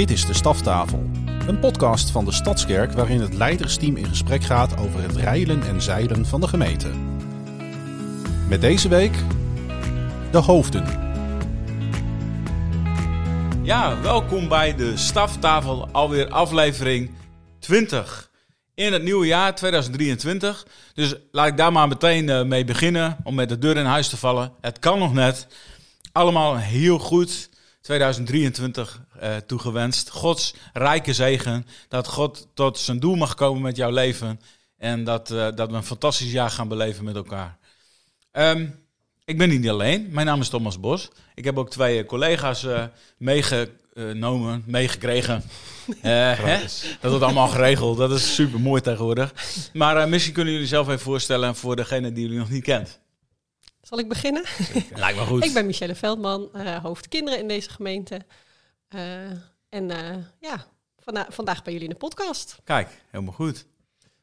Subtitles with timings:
[0.00, 1.10] Dit is de Staftafel,
[1.46, 5.82] een podcast van de Stadskerk waarin het leidersteam in gesprek gaat over het reilen en
[5.82, 6.90] zeilen van de gemeente.
[8.48, 9.12] Met deze week
[10.30, 10.84] de hoofden.
[13.62, 17.10] Ja, welkom bij de Staftafel, alweer aflevering
[17.58, 18.30] 20
[18.74, 20.66] in het nieuwe jaar 2023.
[20.94, 24.08] Dus laat ik daar maar meteen eh, mee beginnen om met de deur in huis
[24.08, 24.52] te vallen.
[24.60, 25.46] Het kan nog net.
[26.12, 27.49] Allemaal heel goed.
[27.80, 30.10] 2023 eh, toegewenst.
[30.10, 31.66] Gods rijke zegen.
[31.88, 34.40] Dat God tot zijn doel mag komen met jouw leven.
[34.78, 37.58] En dat, eh, dat we een fantastisch jaar gaan beleven met elkaar.
[38.32, 38.66] Ehm,
[39.24, 40.08] ik ben niet alleen.
[40.10, 41.08] Mijn naam is Thomas Bos.
[41.34, 42.84] Ik heb ook twee collega's eh,
[43.16, 45.42] meegenomen, meegekregen.
[46.00, 46.60] Hè?
[47.00, 47.98] Dat wordt allemaal geregeld.
[47.98, 49.34] Dat is super mooi tegenwoordig.
[49.72, 53.00] Maar misschien kunnen jullie zelf even voorstellen voor degene die jullie nog niet kent.
[53.82, 54.44] Zal ik beginnen?
[54.94, 55.44] Lijkt me goed.
[55.44, 58.20] Ik ben Michelle Veldman, eh hoofd kinderen in deze gemeente.
[58.88, 59.30] Eh,
[59.68, 60.66] en eh, ja,
[60.98, 62.58] vanda- vandaag bij jullie in de podcast.
[62.64, 63.66] Kijk, helemaal goed.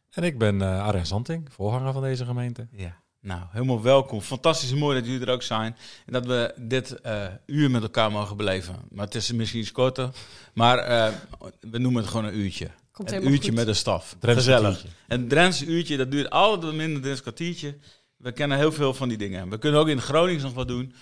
[0.10, 2.68] En ik ben eh Arjen Zanting, voorganger van deze gemeente.
[2.72, 2.96] Ja.
[3.22, 4.22] Nou, helemaal welkom.
[4.22, 5.78] Fantastisch mooi dat jullie er ook zijn.
[6.06, 8.76] En dat we dit eh, uur met elkaar mogen beleven.
[8.90, 10.10] Maar het is misschien iets korter.
[10.54, 11.14] Maar eh,
[11.60, 12.70] we noemen het gewoon een uurtje.
[12.92, 13.58] Komt een uurtje goed.
[13.58, 14.16] met de staf.
[14.22, 14.86] Gezellig.
[15.08, 17.78] Een Drentse uurtje, dat duurt altijd wat minder dan een kwartiertje.
[18.18, 19.50] We kennen heel veel van die dingen.
[19.50, 20.94] We kunnen ook in het Gronings nog wat doen.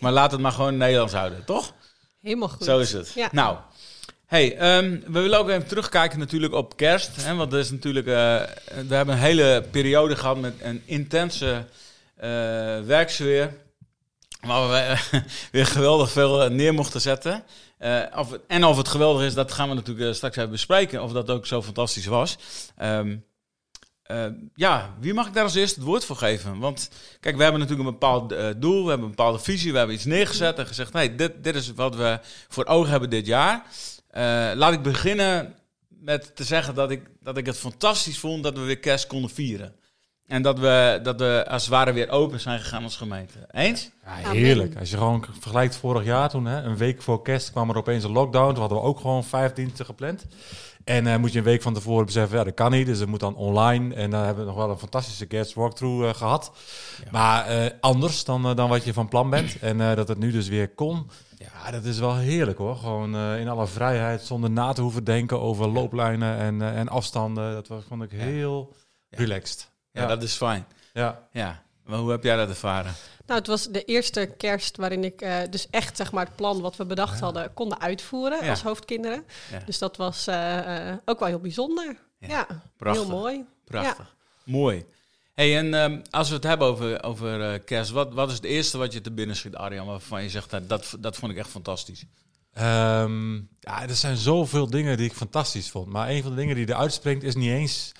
[0.00, 1.74] Maar laat het maar gewoon Nederlands houden, toch?
[2.20, 2.64] Helemaal goed.
[2.64, 3.12] Zo is het.
[3.14, 3.28] Ja.
[3.32, 3.56] Nou,
[4.26, 7.24] hey, ehm, we willen ook even terugkijken natuurlijk op kerst.
[7.24, 8.12] Hè, want er is natuurlijk, eh,
[8.88, 11.66] we hebben een hele periode gehad met een intense
[12.16, 12.30] eh,
[12.80, 13.54] werksfeer.
[14.40, 15.00] Waar we eh,
[15.52, 17.44] weer geweldig veel neer mochten zetten.
[18.16, 21.02] Of, en of het geweldig is, dat gaan we natuurlijk straks even bespreken.
[21.02, 22.36] Of dat ook zo fantastisch was.
[22.76, 23.16] Ehm,
[24.04, 26.58] eh, ja, wie mag ik daar als eerste het woord voor geven?
[26.58, 29.78] Want kijk, we hebben natuurlijk een bepaald eh, doel, we hebben een bepaalde visie, we
[29.78, 33.26] hebben iets neergezet en gezegd: nee, dit, dit is wat we voor ogen hebben dit
[33.26, 33.64] jaar.
[34.10, 35.54] Eh, laat ik beginnen
[35.88, 39.30] met te zeggen dat ik, dat ik het fantastisch vond dat we weer kerst konden
[39.30, 39.74] vieren.
[40.26, 43.38] En dat we, dat we als het ware weer open zijn gegaan als gemeente.
[43.50, 43.90] Eens?
[44.04, 44.76] Ja, heerlijk.
[44.78, 48.04] Als je gewoon vergelijkt vorig jaar toen, hè, een week voor kerst kwam er opeens
[48.04, 48.50] een lockdown.
[48.50, 50.26] Toen hadden we ook gewoon vijf diensten gepland.
[50.84, 52.86] En eh, moet je een week van tevoren beseffen, ja, dat kan niet.
[52.86, 53.94] Dus dat moet dan online.
[53.94, 56.52] En dan hebben we nog wel een fantastische kerst walkthrough eh, gehad.
[57.10, 59.58] Maar eh, anders dan, dan wat je van plan bent.
[59.60, 61.10] En dat het nu dus weer kon.
[61.38, 62.76] Ja, dat is wel heerlijk hoor.
[62.76, 67.52] Gewoon in alle vrijheid, zonder na te hoeven denken over looplijnen en, en afstanden.
[67.52, 68.74] Dat was, vond ik heel
[69.10, 69.70] relaxed.
[69.92, 70.06] Ja, Ja.
[70.08, 70.66] dat is fijn.
[70.92, 71.28] Ja.
[71.32, 71.62] Ja.
[71.84, 72.92] Maar hoe heb jij dat ervaren?
[73.26, 76.60] Nou, het was de eerste kerst waarin ik eh, dus echt zeg maar, het plan
[76.60, 78.50] wat we bedacht hadden konden uitvoeren Ja.
[78.50, 79.24] als hoofdkinderen.
[79.50, 79.62] Ja.
[79.66, 81.96] Dus dat was eh, eh, ook wel heel bijzonder.
[82.18, 82.28] Ja.
[82.28, 83.02] Ja, Prachtig.
[83.04, 83.44] heel mooi.
[83.64, 84.14] Prachtig.
[84.44, 84.84] Mooi.
[85.34, 88.44] Hey, en ehm, als we het hebben over, over eh, kerst, wat, wat is het
[88.44, 91.38] eerste wat je te binnen schiet, Arjan, waarvan je zegt, nou, dat, dat vond ik
[91.38, 92.04] echt fantastisch?
[92.52, 95.86] Ehm, ja, er zijn zoveel dingen die ik fantastisch vond.
[95.86, 97.92] Maar een van de dingen die eruit springt is niet eens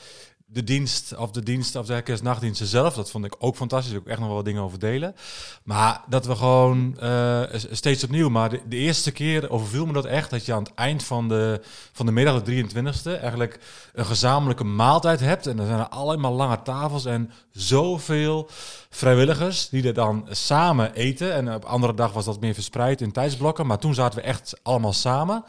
[0.47, 2.95] de dienst of de dienst of de kerstnachtdiensten zelf.
[2.95, 3.93] Dat vond ik ook fantastisch.
[3.93, 5.15] Ik echt nog wel dingen over delen.
[5.63, 8.29] Maar dat we gewoon eh, steeds opnieuw.
[8.29, 10.31] Maar de, de eerste keer overviel me dat echt.
[10.31, 11.61] Dat je aan het eind van de,
[11.93, 13.61] van de middag, de 23e, eigenlijk
[13.93, 15.47] een gezamenlijke maaltijd hebt.
[15.47, 18.51] En er zijn er allemaal lange tafels en zoveel
[18.91, 21.35] vrijwilligers die er dan samen eten.
[21.35, 23.67] En op andere dag was dat meer verspreid in tijdsblokken.
[23.67, 25.45] Maar toen zaten we echt allemaal samen.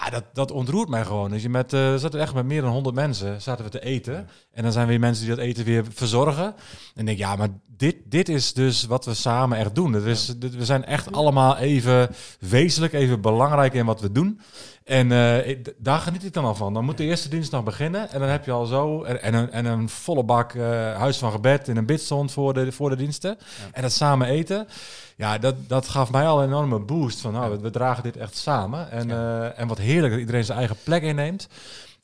[0.00, 1.30] Ja, dat, dat ontroert mij gewoon.
[1.30, 4.28] Dus je met, we zaten echt met meer dan 100 mensen zaten we te eten.
[4.52, 6.54] En dan zijn weer mensen die dat eten weer verzorgen.
[6.94, 9.92] En denk, ja, maar dit, dit is dus wat we samen echt doen.
[9.92, 12.10] Het is, dit- we zijn echt allemaal even
[12.40, 14.40] wezenlijk, even belangrijk in wat we doen.
[14.84, 16.74] En eh, ik- daar geniet ik dan al van.
[16.74, 18.10] Dan moet de eerste dinsdag beginnen.
[18.10, 19.02] En dan heb je al zo...
[19.02, 20.62] En, en, een, en een volle bak eh,
[20.96, 23.38] huis van gebed in een bidstond voor de, voor de diensten.
[23.72, 24.68] En dat samen eten.
[25.16, 27.20] Ja, dat, dat gaf mij al een enorme boost.
[27.20, 28.90] Van nou, we, we dragen dit echt samen.
[28.90, 31.48] En, eh, en wat heerlijk dat iedereen zijn eigen plek inneemt.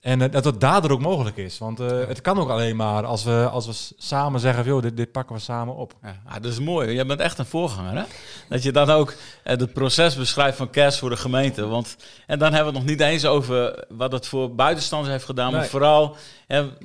[0.01, 1.59] En eh, dat het daardoor ook mogelijk is.
[1.59, 4.65] Want eh, het kan ook alleen maar als we, als we samen zeggen...
[4.65, 5.95] Joh, dit, dit pakken we samen op.
[6.03, 6.91] Ja, ah, dat is mooi.
[6.91, 8.03] Je bent echt een voorganger, hè?
[8.49, 11.67] Dat je dan ook eh, het proces beschrijft van kerst voor de gemeente.
[11.67, 15.25] Want, en dan hebben we het nog niet eens over wat het voor buitenstanders heeft
[15.25, 16.17] gedaan, maar vooral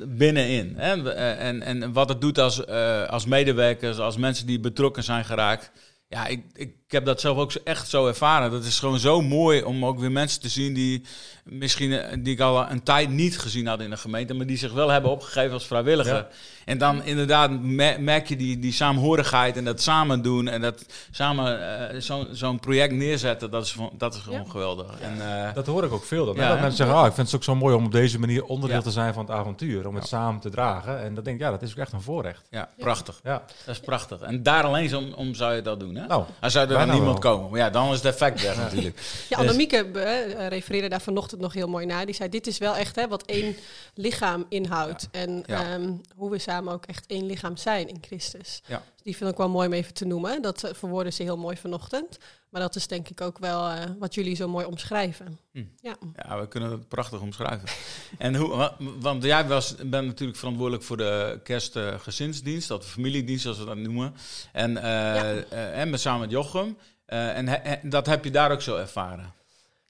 [0.08, 0.74] binnenin.
[0.78, 1.12] Hè?
[1.14, 2.68] Eh, En, en wat het doet als,
[3.08, 5.72] als medewerkers, als mensen die betrokken zijn geraakt.
[6.08, 8.52] Ja, ik, ik heb dat zelf ook zo- echt zo ervaren.
[8.52, 11.02] Dat is gewoon zo mooi om ook weer mensen te zien die
[11.44, 14.58] misschien eh, die ik al een tijd niet gezien had in de gemeente, maar die
[14.58, 16.16] zich wel hebben opgegeven als vrijwilliger.
[16.16, 16.28] Ja.
[16.66, 20.86] En dan inderdaad me- merk je die, die saamhorigheid en dat samen doen en dat
[21.12, 24.50] samen eh, zo'n zo'n project neerzetten, dat is, dat is gewoon Ja.
[24.50, 25.00] geweldig.
[25.00, 26.26] En, eh, Dat hoor ik ook veel.
[26.26, 28.20] Dan, Ja, dat mensen zeggen, oh, ik vind het ook zo mooi om op deze
[28.20, 28.84] manier onderdeel Ja.
[28.84, 29.88] te zijn van het avontuur.
[29.88, 31.02] Om het samen te dragen.
[31.04, 32.42] En dat denk ik, ja, dat is ook echt een voorrecht.
[32.50, 33.20] ja, prachtig.
[33.24, 33.44] Ja.
[33.66, 34.20] Dat is prachtig.
[34.22, 36.08] En daar alleen om, om zou je dat doen, hè?
[36.08, 37.34] Nou, zou er kan nou niemand wel.
[37.36, 37.52] komen.
[37.52, 38.96] Maar ja, dan is het effect weg natuurlijk.
[39.30, 42.06] Ja, Dus- Annemieke eh, refereerde daar vanochtend nog heel mooi naar.
[42.06, 43.56] Die zei, dit is wel echt hè, wat één
[43.94, 45.08] lichaam inhoudt.
[45.12, 45.64] En Ja.
[45.74, 48.62] ehm, hoe we samen ook echt één lichaam zijn in Christus.
[48.66, 48.78] Ja.
[48.94, 50.42] Dus die vind ik wel mooi om even te noemen.
[50.42, 52.18] Dat eh, verwoorden ze heel mooi vanochtend.
[52.56, 55.40] Maar dat is denk ik ook wel eh, wat jullie zo mooi omschrijven.
[55.52, 55.64] Hm.
[55.82, 55.96] Ja.
[56.16, 57.68] Ja, we kunnen het prachtig omschrijven.
[58.18, 63.42] en hoe, wa- want jij was, bent natuurlijk verantwoordelijk voor de kerstgezinsdienst, of de familiedienst,
[63.44, 64.14] zoals we dat noemen.
[64.52, 66.78] En, eh, eh, en met, samen met Jochem.
[67.06, 69.34] Eh, en he- he- dat heb je daar ook zo ervaren.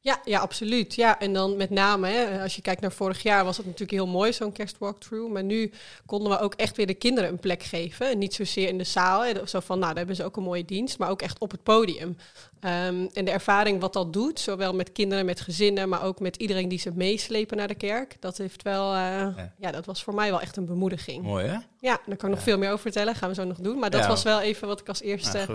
[0.05, 0.95] Ja, ja, absoluut.
[0.95, 3.91] Ja, en dan met name, hè, als je kijkt naar vorig jaar, was het natuurlijk
[3.91, 5.31] heel mooi, zo'n kerstwalkthrough.
[5.33, 5.71] Maar nu
[6.05, 8.09] konden we ook echt weer de kinderen een plek geven.
[8.09, 9.23] En niet zozeer in de zaal.
[9.25, 11.51] Hè, zo van, nou, daar hebben ze ook een mooie dienst, maar ook echt op
[11.51, 12.17] het podium.
[12.59, 16.35] Ehm, en de ervaring wat dat doet, zowel met kinderen, met gezinnen, maar ook met
[16.35, 18.17] iedereen die ze meeslepen naar de kerk.
[18.19, 19.71] Dat heeft wel, eh, ja.
[19.71, 21.23] dat was voor mij wel echt een bemoediging.
[21.23, 21.57] Mooi, hè?
[21.79, 23.79] Ja, daar kan ik nog veel meer over vertellen, gaan we zo nog doen.
[23.79, 24.07] Maar dat Ja.
[24.07, 25.45] was wel even wat ik als eerste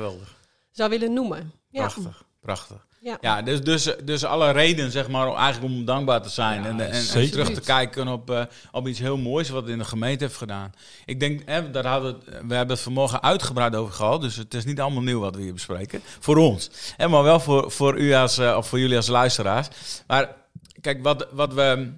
[0.71, 1.53] zou willen noemen.
[1.73, 2.87] Prachtig, prachtig.
[3.03, 3.19] Ja.
[3.21, 6.63] Ja, dus, dus, dus alle reden, zeg maar, om- eigenlijk om dankbaar te zijn.
[6.63, 9.85] Ja, en, en, terug te kijken op, eh, op iets heel moois wat in de
[9.85, 10.73] gemeente heeft gedaan.
[11.05, 14.21] Ik denk, hè, daar hadden we, we hebben het vanmorgen uitgebreid over gehad.
[14.21, 16.01] Dus het is niet allemaal nieuw wat we hier bespreken.
[16.19, 16.71] Voor ons.
[16.97, 19.69] Hè, maar wel voor, voor u als, eh, of voor jullie als luisteraars.
[20.07, 20.37] Maar
[20.81, 21.93] kijk, wat, wat we.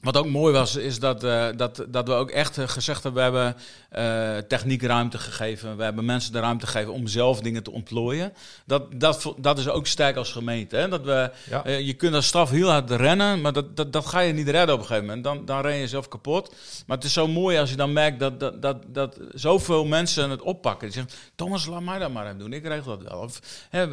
[0.00, 3.30] Wat ook mooi was, is dat, eh, dat, dat we ook echt eh, gezegd hebben:
[3.32, 3.56] we hebben
[3.88, 5.76] eh techniek ruimte gegeven.
[5.76, 8.32] We hebben mensen de ruimte gegeven om zelf dingen te ontplooien.
[8.66, 10.76] Dat, dat, dat is ook sterk als gemeente.
[10.76, 10.88] Hè?
[10.88, 11.68] Dat we, Ja.
[11.68, 14.74] je kunt als staf heel hard rennen, maar dat, dat, dat ga je niet redden
[14.74, 15.24] op een gegeven moment.
[15.24, 16.54] Dan, dan ren je jezelf kapot.
[16.86, 20.30] Maar het is zo mooi als je dan merkt dat, dat, dat, dat zoveel mensen
[20.30, 20.88] het oppakken.
[20.90, 22.52] Die zeggen: Thomas, laat mij dat maar even doen.
[22.52, 23.20] Ik regel dat wel.
[23.20, 23.40] Of,
[23.70, 23.84] hè,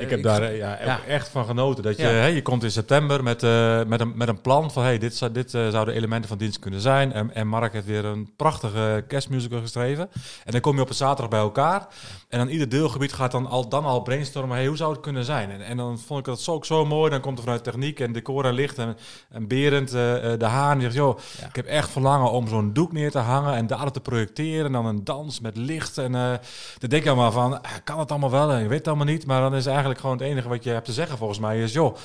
[0.00, 1.82] Ik heb daar ja, echt van genoten.
[1.82, 3.42] Dat je, hè, je komt in september met,
[3.86, 4.82] met, een, met een plan van...
[4.82, 7.12] Hey, dit, zou- dit eh, zouden elementen van dienst kunnen zijn.
[7.12, 10.08] En, en Mark heeft weer een prachtige kerstmusical geschreven.
[10.44, 11.86] En dan kom je op een zaterdag bij elkaar.
[12.28, 14.56] En dan ieder deelgebied gaat dan al, dan al brainstormen...
[14.56, 15.50] Hey, hoe zou het kunnen zijn?
[15.50, 17.10] En, en dan vond ik dat zo, ook zo mooi.
[17.10, 18.78] Dan komt er vanuit techniek en decor en licht...
[18.78, 18.96] en,
[19.30, 20.94] en Berend eh, eh, de Haan zegt...
[20.94, 21.46] joh, Ja.
[21.46, 23.54] ik heb echt verlangen om zo'n doek neer te hangen...
[23.54, 24.66] en daar te projecteren.
[24.66, 25.98] En dan een dans met licht.
[25.98, 26.32] En eh
[26.78, 27.62] dan denk je allemaal van...
[27.62, 28.50] ah, kan het allemaal wel?
[28.52, 29.26] En je weet het allemaal niet.
[29.26, 31.62] Maar dan is eigenlijk gewoon het enige wat je hebt te zeggen volgens mij...
[31.62, 31.96] is joh,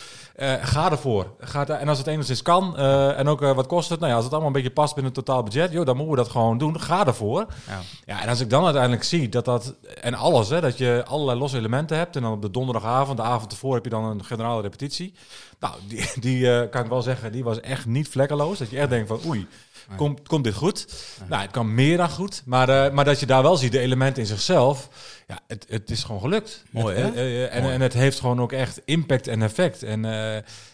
[0.61, 1.25] ga ervoor.
[1.39, 2.77] Ga er- en als het enigszins kan...
[2.77, 3.99] en ook eh, wat kost het?
[3.99, 5.71] Nou ja, als het allemaal een beetje past binnen het totaal budget...
[5.71, 6.79] joh, dan moeten we dat gewoon doen.
[6.79, 7.45] Ga ervoor.
[7.67, 7.79] Ja.
[8.05, 9.75] Ja, en als ik dan uiteindelijk zie dat dat...
[10.01, 12.15] En alles, hè, dat je allerlei losse elementen hebt...
[12.15, 13.73] en dan op de donderdagavond, de avond ervoor...
[13.73, 15.13] heb je dan een generale repetitie.
[15.59, 18.57] Nou, die, die eh, kan ik wel zeggen, die was echt niet vlekkeloos.
[18.57, 19.47] Dat je echt denkt van, oei,
[19.95, 20.85] komt, komt dit goed?
[21.27, 22.41] Nou, het kan meer dan goed.
[22.45, 24.89] Maar, eh, maar dat je daar wel ziet, de elementen in zichzelf...
[25.27, 26.63] Ja, het, het is gewoon gelukt.
[26.69, 27.11] Mooi, hè?
[27.11, 27.73] eh, eh, en, Mooi.
[27.73, 29.83] en het heeft gewoon ook echt impact en effect.
[29.83, 30.03] En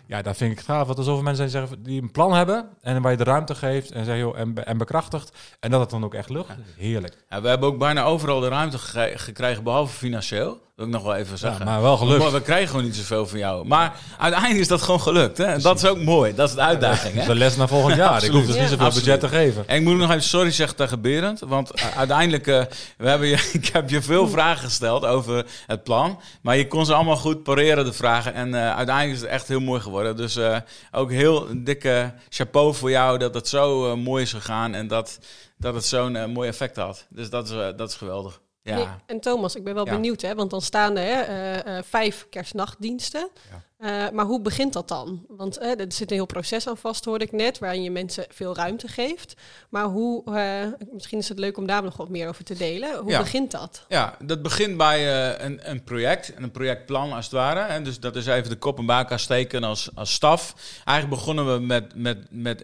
[0.05, 2.33] ja, daar vind ik het gaaf dat er zoveel mensen zijn zeggen, die een plan
[2.33, 2.69] hebben...
[2.81, 5.37] en waar je de ruimte geeft en, zeg, joh, en, en bekrachtigt...
[5.59, 6.51] en dat het dan ook echt lukt.
[6.77, 7.17] Heerlijk.
[7.29, 8.77] Ja, we hebben ook bijna overal de ruimte
[9.15, 10.65] gekregen, behalve financieel.
[10.77, 11.65] Dat wil ik nog wel even Ja, zeggen.
[11.65, 12.23] maar wel gelukt.
[12.23, 13.65] Maar we krijgen gewoon niet zoveel van jou.
[13.67, 15.37] Maar uiteindelijk is dat gewoon gelukt.
[15.37, 15.43] Hè?
[15.45, 16.35] En dat is ook mooi.
[16.35, 17.13] Dat is de uitdaging.
[17.13, 17.33] Dat is Hè?
[17.33, 18.23] de les naar volgend jaar.
[18.23, 18.61] ik hoef dus Ja.
[18.61, 19.05] niet zoveel Absoluut.
[19.05, 19.67] budget te geven.
[19.67, 21.39] En ik moet nog even sorry zeggen tegen Berend.
[21.39, 22.61] Want uh, uiteindelijk, eh,
[22.97, 26.19] we hebben je, ik heb je veel vragen gesteld over het plan.
[26.41, 28.33] Maar je kon ze allemaal goed pareren, de vragen.
[28.33, 30.15] En eh, uiteindelijk is het echt heel mooi geworden.
[30.15, 30.57] Dus eh,
[30.91, 34.73] ook heel dikke chapeau voor jou dat het zo eh, mooi is gegaan.
[34.73, 35.19] En dat,
[35.57, 37.05] dat het zo'n eh, mooi effect had.
[37.09, 38.39] Dus dat is, eh, dat is geweldig.
[38.67, 38.75] Ja.
[38.75, 39.91] Nee, en Thomas, ik ben wel Ja.
[39.91, 43.29] benieuwd, hè, want dan staan er hè, eh, eh, vijf kerstnachtdiensten.
[43.77, 45.25] Eh, maar hoe begint dat dan?
[45.27, 48.25] Want eh, er zit een heel proces aan vast, hoorde ik net, waarin je mensen
[48.29, 49.35] veel ruimte geeft.
[49.69, 52.97] Maar hoe, eh, misschien is het leuk om daar nog wat meer over te delen.
[52.97, 53.19] Hoe Ja.
[53.19, 53.85] begint dat?
[53.87, 55.07] Ja, dat begint bij
[55.41, 57.59] een, een project, en een projectplan als het ware.
[57.59, 60.53] En dus dat is even de kop en elkaar steken als, als staf.
[60.85, 62.61] Eigenlijk begonnen we met, met, met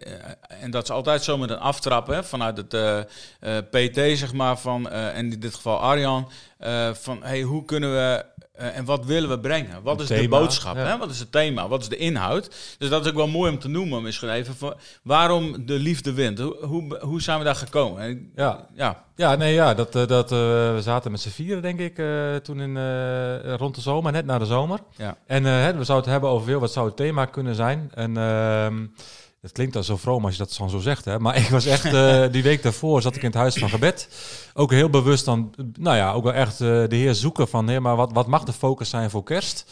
[0.47, 2.69] en dat is altijd zo met een aftrap hè, vanuit het
[3.69, 6.29] PT, zeg maar, van, en in dit geval Arjan,
[6.93, 9.83] van hey, hoe kunnen we eh, en wat willen we brengen?
[9.83, 10.75] Wat is de boodschap?
[10.75, 10.85] ja.
[10.85, 10.97] Hè?
[10.97, 11.67] Wat is het thema?
[11.67, 12.75] Wat is de inhoud?
[12.77, 14.55] Dus dat is ook wel mooi om te noemen misschien even.
[14.55, 16.39] Van, waarom de liefde wint?
[16.39, 18.01] Hoe, hoe, hoe zijn we daar gekomen?
[18.01, 18.67] En, Ja.
[18.73, 20.37] ja, Ja, nee, ja, dat, eh, dat, eh,
[20.73, 21.95] we zaten met z'n vieren, denk ik,
[22.43, 22.77] toen in,
[23.55, 24.79] rond de zomer, net na de zomer.
[24.97, 25.17] Ja.
[25.27, 27.91] En we zouden het hebben over veel, wat zou het thema kunnen zijn?
[27.93, 28.85] En ehm
[29.43, 31.19] het klinkt al zo vroom als je dat zo zo zegt, hè.
[31.19, 34.07] Maar ik was echt, eh, die week daarvoor zat ik in het huis van gebed.
[34.53, 37.79] Ook heel bewust dan, nou ja, ook wel echt eh, de heer zoeken van, hè,
[37.79, 39.65] maar wat, wat mag de focus zijn voor kerst?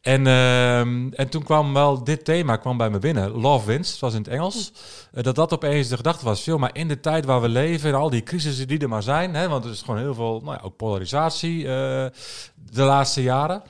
[0.00, 3.30] En, ehm, en toen kwam wel dit thema kwam bij me binnen.
[3.30, 4.72] Love wins, was in het Engels.
[5.12, 6.42] Eh, dat dat opeens de gedachte was.
[6.42, 9.02] Veel, maar in de tijd waar we leven, en al die crisissen die er maar
[9.02, 9.34] zijn.
[9.34, 12.12] Hè, want er is gewoon heel veel, nou ja, ook polarisatie de
[12.72, 13.62] laatste jaren.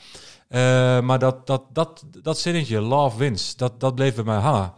[1.04, 4.72] Maar dat, dat, dat, dat zinnetje, love wins, dat, dat bleef bij mij hangen.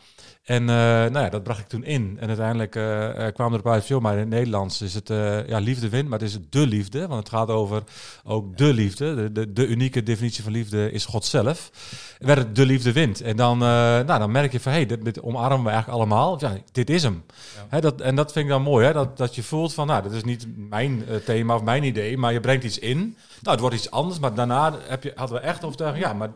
[0.44, 2.16] En uh, nou ja, dat bracht ik toen in.
[2.20, 5.08] En uiteindelijk uh, kwam er op uit, veel, maar in het Nederlands is het
[5.46, 7.06] ja, liefde wint, maar het is de liefde.
[7.06, 7.82] Want het gaat over
[8.24, 9.14] ook de liefde.
[9.14, 11.70] De, de, de unieke definitie van liefde is God zelf.
[12.18, 13.20] werd het de liefde wint.
[13.20, 16.40] En dan, nou, dan merk je van, hé, hey, dit, omarmen we eigenlijk allemaal.
[16.40, 17.24] Ja, dit is hem.
[17.54, 17.66] Ja.
[17.68, 20.02] Hè, dat, en dat vind ik dan mooi, hè, dat, dat je voelt van, nou,
[20.02, 22.98] dat is niet mijn thema of mijn idee, maar je brengt iets in.
[22.98, 26.30] Nou, het wordt iets anders, maar daarna heb je, hadden we echt overtuiging, ja, maar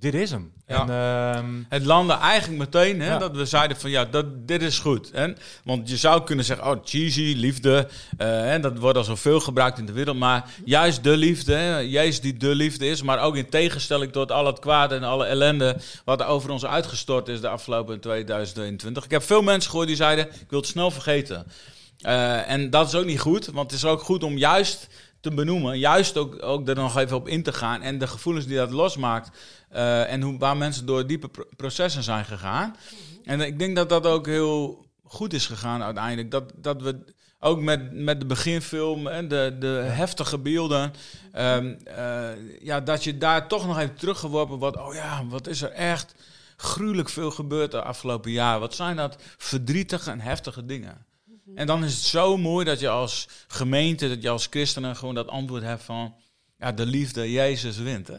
[0.00, 0.52] dit is hem.
[0.66, 0.80] Ja.
[0.80, 4.78] En, ehm, het landde eigenlijk meteen hè, dat we zeiden van ja, dat, dit is
[4.78, 5.10] goed.
[5.12, 5.32] Hè?
[5.64, 7.88] Want je zou kunnen zeggen, oh cheesy, liefde,
[8.18, 10.18] uh, dat wordt al zoveel gebruikt in de wereld.
[10.18, 14.32] Maar juist de liefde, hè, juist die de liefde is, maar ook in tegenstelling tot
[14.32, 19.04] al het kwaad en alle ellende wat er over ons uitgestort is de afgelopen 2021.
[19.04, 21.46] Ik heb veel mensen gehoord die zeiden, ik wil het snel vergeten.
[22.06, 24.88] Uh, en dat is ook niet goed, want het is ook goed om juist
[25.20, 25.78] te benoemen.
[25.78, 27.82] Juist ook, ook er nog even op in te gaan.
[27.82, 29.30] En de gevoelens die dat losmaakt.
[29.72, 32.76] Uh, en hoe, waar mensen door diepe processen zijn gegaan.
[33.24, 36.30] En ik denk dat dat ook heel goed is gegaan uiteindelijk.
[36.30, 37.04] Dat, dat we
[37.38, 40.92] ook met, met de beginfilm en de, de heftige beelden.
[41.38, 42.28] Um, uh,
[42.60, 44.76] ja, dat je daar toch nog even teruggeworpen wordt.
[44.76, 46.14] Oh ja, wat is er echt
[46.56, 48.60] gruwelijk veel gebeurd de afgelopen jaar.
[48.60, 51.06] Wat zijn dat verdrietige en heftige dingen.
[51.54, 55.14] En dan is het zo mooi dat je als gemeente, dat je als christenen gewoon
[55.14, 56.14] dat antwoord hebt van,
[56.58, 58.08] ja, de liefde Jezus wint.
[58.08, 58.16] Hè?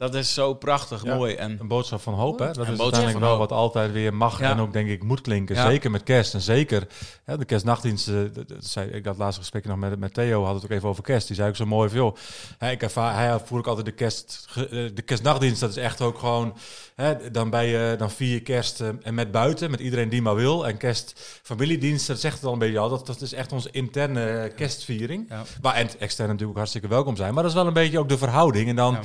[0.00, 1.34] Dat is zo prachtig mooi.
[1.34, 2.52] En een boodschap van hoop, hè?
[2.52, 5.56] Dat is uiteindelijk wel wat altijd weer mag en ook denk ik moet klinken.
[5.56, 6.86] Zeker met kerst en zeker
[7.24, 8.32] hè, de kerstnachtdiensten.
[8.58, 11.26] zei, ik had laatst gesprek nog met, met Theo, had het ook even over kerst.
[11.26, 12.16] Die zei ook zo mooi veel.
[12.58, 15.60] Hij, ik ervaar, hij voer ik altijd de kerst, eh, de kerstnachtdienst.
[15.60, 16.56] Dat is echt ook gewoon
[17.00, 20.34] Hè, dan, ben je, dan vier je kerst en met buiten, met iedereen die maar
[20.34, 20.66] wil.
[20.66, 22.88] En kerst, familiedienst, dat zegt het al een beetje al.
[22.88, 25.26] Dat, dat is echt onze interne kerstviering.
[25.28, 25.42] Ja.
[25.60, 27.34] Waar en extern natuurlijk hartstikke welkom zijn.
[27.34, 28.68] Maar dat is wel een beetje ook de verhouding.
[28.68, 28.98] En dan,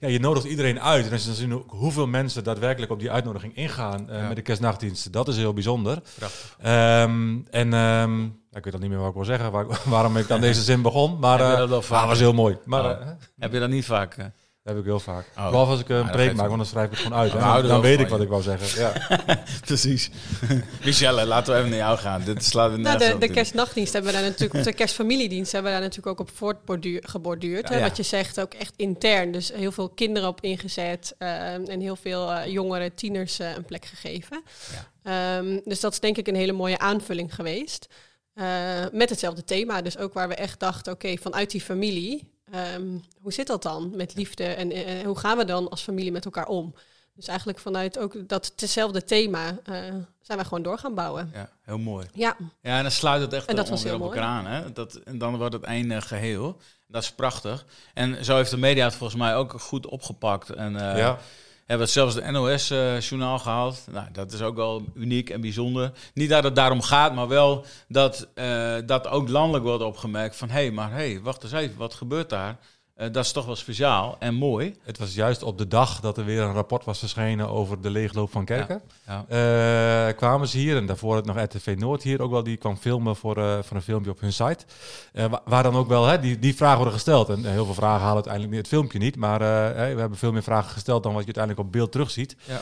[0.00, 0.08] ja.
[0.08, 1.06] je nodigt iedereen uit.
[1.06, 4.42] En als je dan ziet hoeveel mensen daadwerkelijk op die uitnodiging ingaan uh, met de
[4.42, 5.12] kerstnachtdienst.
[5.12, 6.02] Dat is heel bijzonder.
[6.66, 7.72] Um, en...
[7.72, 10.62] Um, ik weet al niet meer wat ik wil zeggen, waar, waarom ik aan deze
[10.62, 11.18] zin begon.
[11.18, 12.58] Maar uh, dat was heel mooi.
[12.64, 13.06] Maar, oh.
[13.38, 14.16] Heb je dat niet vaak?
[14.70, 15.26] Heb ik heel vaak.
[15.36, 15.50] Oh.
[15.50, 17.34] Behalve als ik een preek maak, want dan schrijf ik het gewoon uit.
[17.34, 18.80] Nou, dan weet ik wat ik wou zeggen.
[18.80, 18.92] Ja.
[19.66, 20.10] Precies.
[20.84, 22.22] Michelle, laten we even naar jou gaan.
[22.24, 25.86] Dit slaat nou, de, de kerstnachtdienst hebben we daar natuurlijk, de kerstfamiliedienst hebben we daar
[25.88, 27.68] natuurlijk ook op voortgeborduurd.
[27.68, 29.32] Ja, Wat je zegt, ook echt intern.
[29.32, 33.64] Dus heel veel kinderen op ingezet uh, en heel veel uh, jongere tieners uh, een
[33.64, 34.42] plek gegeven.
[35.36, 37.88] Um, dus dat is denk ik een hele mooie aanvulling geweest.
[38.92, 39.82] met hetzelfde thema.
[39.82, 42.38] Dus ook waar we echt dachten, oké, vanuit die familie
[42.76, 46.12] Um, hoe zit dat dan met liefde en uh, hoe gaan we dan als familie
[46.12, 46.74] met elkaar om?
[47.14, 49.74] Dus eigenlijk vanuit ook dat hetzelfde thema uh,
[50.20, 51.30] zijn wij gewoon door gaan bouwen.
[51.34, 52.06] Ja, heel mooi.
[52.12, 54.18] Ja, ja en dan sluit het echt en dat was heel op mooi.
[54.18, 54.46] elkaar aan.
[54.46, 54.72] Hè?
[54.72, 56.60] Dat, en dan wordt het uh, geheel.
[56.86, 57.64] Dat is prachtig.
[57.94, 60.50] En zo heeft de media het volgens mij ook goed opgepakt.
[60.50, 61.18] En, uh, ja
[61.70, 63.84] hebben we zelfs de NOS-journaal uh, gehaald.
[63.90, 65.92] Nou, dat is ook wel uniek en bijzonder.
[66.14, 70.48] Niet dat het daarom gaat, maar wel dat uh, dat ook landelijk wordt opgemerkt van...
[70.48, 72.58] hé, hey, maar hé, hey, wacht eens even, wat gebeurt daar?
[73.00, 74.76] Uh, dat is toch wel speciaal en mooi.
[74.84, 77.90] Het was juist op de dag dat er weer een rapport was verschenen over de
[77.90, 78.80] leegloop van kerken.
[79.06, 82.56] Ja, Uh, kwamen ze hier en daarvoor het nog RTV Noord hier ook wel, die
[82.56, 84.64] kwam filmen voor, uh, voor een filmpje op hun site.
[85.12, 87.28] Waar, waar, dan ook wel hè, die, die vragen worden gesteld.
[87.28, 90.70] En heel veel vragen halen uiteindelijk het filmpje niet, maar we hebben veel meer vragen
[90.70, 92.36] gesteld dan wat je uiteindelijk op beeld terugziet.
[92.44, 92.60] Ja.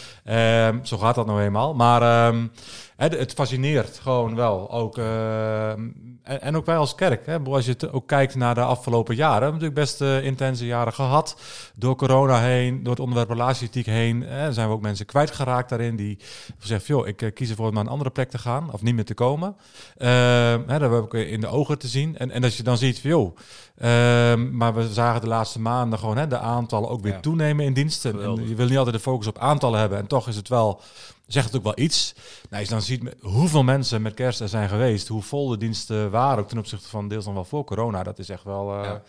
[0.68, 1.74] Ehm, zo gaat dat nou eenmaal.
[1.74, 2.50] Maar um,
[2.98, 4.70] het fascineert gewoon wel.
[4.70, 7.26] Ook, uh, en, en, ook wij als kerk.
[7.26, 9.38] Hè, als je het ook kijkt naar de afgelopen jaren.
[9.38, 11.40] We hebben natuurlijk best uh, intense jaren gehad.
[11.74, 14.22] Door corona heen, door het onderwerp relatieethiek heen.
[14.22, 15.96] Hè, zijn we ook mensen kwijtgeraakt daarin.
[15.96, 16.18] Die
[16.58, 18.72] zeggen, joh, ik uh, kies ervoor om naar een andere plek te gaan.
[18.72, 19.56] Of niet meer te komen.
[19.96, 22.18] Ehm, hè, dat heb ik in de ogen te zien.
[22.18, 23.36] En, en als je dan ziet, joh.
[23.76, 27.20] Ehm, maar we zagen de laatste maanden gewoon hè, de aantallen ook weer ja.
[27.20, 28.22] toenemen in diensten.
[28.22, 29.98] En je wil niet altijd de focus op aantallen hebben.
[29.98, 30.80] En toch is het wel
[31.32, 32.14] zegt het ook wel iets.
[32.50, 35.56] Nou, als je dan ziet hoeveel mensen met kerst er zijn geweest, hoe vol de
[35.56, 38.78] diensten waren, ook ten opzichte van deels dan wel voor corona, dat is echt wel
[38.78, 39.02] uh, ja.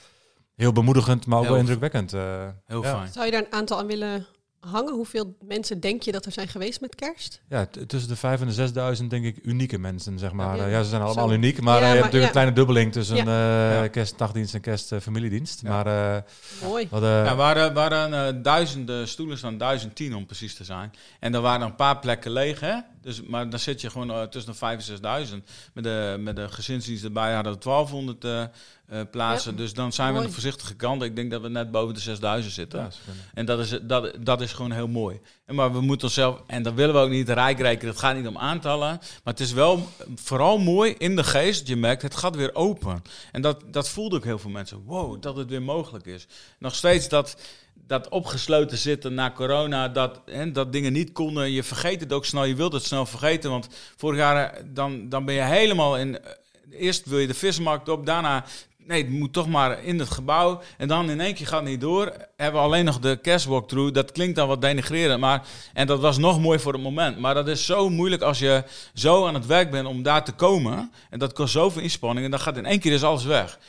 [0.56, 2.14] heel bemoedigend, maar ook heel wel indrukwekkend.
[2.14, 2.98] Uh, heel ja.
[2.98, 3.12] fijn.
[3.12, 4.26] Zou je daar een aantal aan willen
[4.60, 4.94] hangen?
[4.94, 7.42] Hoeveel mensen denk je dat er zijn geweest met kerst?
[7.50, 10.58] Ja, tussen de 5 en de 6000 denk ik unieke mensen, zeg maar.
[10.58, 11.34] Ja, ja ze zijn allemaal Zo.
[11.34, 13.84] uniek, maar ja, je hebt natuurlijk een kleine dubbeling tussen ja.
[13.84, 15.64] uh, kerstnachtdienst en kerstfamiliedienst.
[15.64, 16.22] Uh, maar uh,
[16.64, 16.88] mooi.
[16.90, 20.92] Wat, ja, waren, waren duizenden stoelen staan, 1010 om precies te zijn.
[21.20, 22.76] En er waren een paar plekken leeg, hè?
[23.02, 25.34] Dus, maar dan zit je gewoon tussen de 5 en 6.000.
[25.74, 28.50] Met de, met de gezinsdienst erbij hadden we 1200
[28.94, 29.52] uh, plaatsen.
[29.52, 29.58] Ja.
[29.58, 31.04] Dus dan zijn we aan de voorzichtige kant.
[31.04, 32.80] Ik denk dat we net boven de 6000 zitten.
[32.80, 32.90] Ja,
[33.34, 35.20] en dat is, dat, dat is is gewoon heel mooi.
[35.46, 38.16] En maar we moeten onszelf, en dat willen we ook niet rijk rekenen, het gaat
[38.16, 38.88] niet om aantallen.
[39.24, 43.02] Maar het is wel vooral mooi in de geest, je merkt, het gaat weer open.
[43.32, 44.84] En dat, dat voelde ook heel veel mensen.
[44.86, 46.28] Wow, dat het weer mogelijk is.
[46.60, 47.38] Nog steeds dat,
[47.74, 51.52] dat opgesloten zitten na corona, dat, hè, dat dingen niet konden.
[51.52, 53.50] Je vergeet het ook snel, je wilt het snel vergeten.
[53.50, 53.68] Want
[53.98, 56.22] vorig jaar, eh, dan, dan ben je helemaal in...
[56.24, 56.32] eh,
[56.72, 58.46] Eerst wil je de vismarkt op, daarna
[58.90, 60.62] nee, het moet toch maar in het gebouw.
[60.78, 62.14] En dan in één keer gaat het niet door.
[62.36, 63.94] Hebben we alleen nog de kerstwalkthrough.
[63.94, 65.20] Dat klinkt dan wat denigrerend.
[65.20, 67.20] Maar, en dat was nog mooi voor het moment.
[67.20, 70.32] Maar dat is zo moeilijk als je zo aan het werk bent om daar te
[70.32, 70.92] komen.
[71.10, 72.26] En dat kost zoveel inspanning.
[72.26, 73.60] En dan gaat in één keer is alles weg.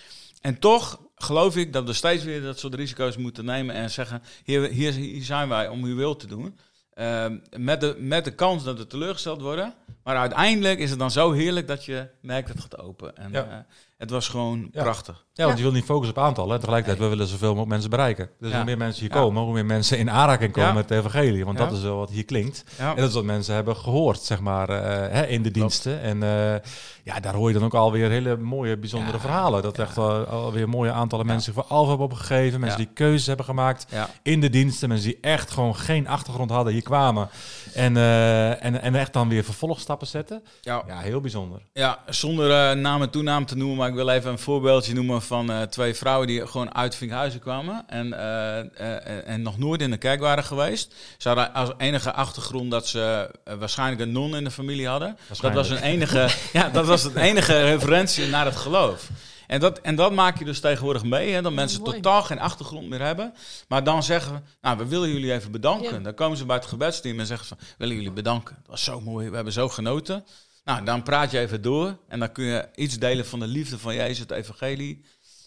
[0.40, 3.74] En toch geloof ik dat we steeds weer dat soort risico's moeten nemen.
[3.74, 6.58] En zeggen, hier, hier, hier zijn wij om uw wil te doen.
[6.94, 9.74] Ehm, met, de, met de kans dat we teleurgesteld worden.
[10.04, 13.16] Maar uiteindelijk is het dan zo heerlijk dat je merkt dat het gaat open.
[13.16, 13.44] En Ja.
[13.44, 13.56] eh,
[14.00, 14.82] het was gewoon Ja.
[14.82, 15.26] prachtig.
[15.32, 16.54] Ja, want je wil niet focussen op aantallen.
[16.54, 18.30] En tegelijkertijd, we willen zoveel mogelijk mensen bereiken.
[18.38, 21.44] Dus hoe meer mensen hier komen, hoe meer mensen in aanraking komen met het evangelie.
[21.44, 22.64] Want dat is wel wat hier klinkt.
[22.76, 26.00] En dat is wat mensen hebben gehoord, zeg maar, eh, hè, in de diensten.
[26.00, 26.60] En eh,
[27.04, 29.62] ja, daar hoor je dan ook alweer hele mooie, bijzondere verhalen.
[29.62, 32.60] Dat echt al, alweer mooie aantallen mensen zich voor Alfa hebben opgegeven.
[32.60, 33.86] Mensen die keuzes hebben gemaakt
[34.22, 34.88] in de diensten.
[34.88, 37.28] Mensen die echt gewoon geen achtergrond hadden, hier kwamen.
[37.74, 40.42] En, eh, en, en echt dan weer vervolgstappen zetten.
[40.60, 40.84] Ja.
[40.86, 41.62] Heel bijzonder.
[41.72, 45.50] Ja, zonder naam en toenaam te noemen, maar ik wil even een voorbeeldje noemen van
[45.50, 49.90] eh, twee vrouwen die gewoon uit Vinkhuizen kwamen en, eh, eh, en nog nooit in
[49.90, 50.94] de kerk waren geweest.
[51.18, 55.16] Ze hadden als enige achtergrond dat ze waarschijnlijk een non in de familie hadden.
[55.40, 59.08] Dat was hun enige, ja, dat was het enige referentie naar het geloof.
[59.46, 61.94] En dat, en dat maak je dus tegenwoordig mee, hè, dat mensen mooi.
[61.94, 63.34] totaal geen achtergrond meer hebben.
[63.68, 65.94] Maar dan zeggen we, nou, we willen jullie even bedanken.
[65.94, 65.98] Ja.
[65.98, 68.56] Dan komen ze bij het gebedsteam en zeggen ze, van, willen jullie bedanken.
[68.60, 70.24] Dat was zo mooi, we hebben zo genoten.
[70.64, 73.78] Nou, dan praat je even door en dan kun je iets delen van de liefde
[73.78, 75.04] van Jezus, het evangelie.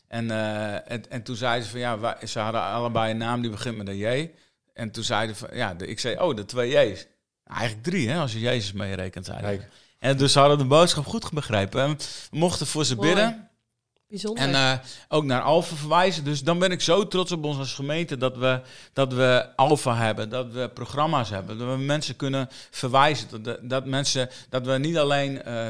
[0.08, 3.42] En, eh, en, en toen zeiden ze van, ja, wij- ze hadden allebei een naam
[3.42, 4.30] die begint met een J.
[4.74, 7.06] En toen zeiden van, ja, de, ik zei, oh, de twee J's.
[7.46, 9.30] Nou, eigenlijk drie, hè, als je Jezus meerekent.
[9.42, 9.68] Kijk.
[10.00, 11.82] En dus ze hadden de boodschap goed begrepen.
[11.82, 11.98] En
[12.32, 13.08] we mochten voor ze Mooi.
[13.08, 13.50] bidden.
[14.08, 14.44] Bijzonder.
[14.44, 16.24] En eh, ook naar Alfa verwijzen.
[16.24, 18.62] Dus dan ben ik zo trots op ons als gemeente dat we,
[18.94, 23.44] dat we Alfa hebben, dat we programma's hebben, dat we mensen kunnen verwijzen.
[23.44, 25.68] Dat, dat, mensen, dat we niet alleen eh,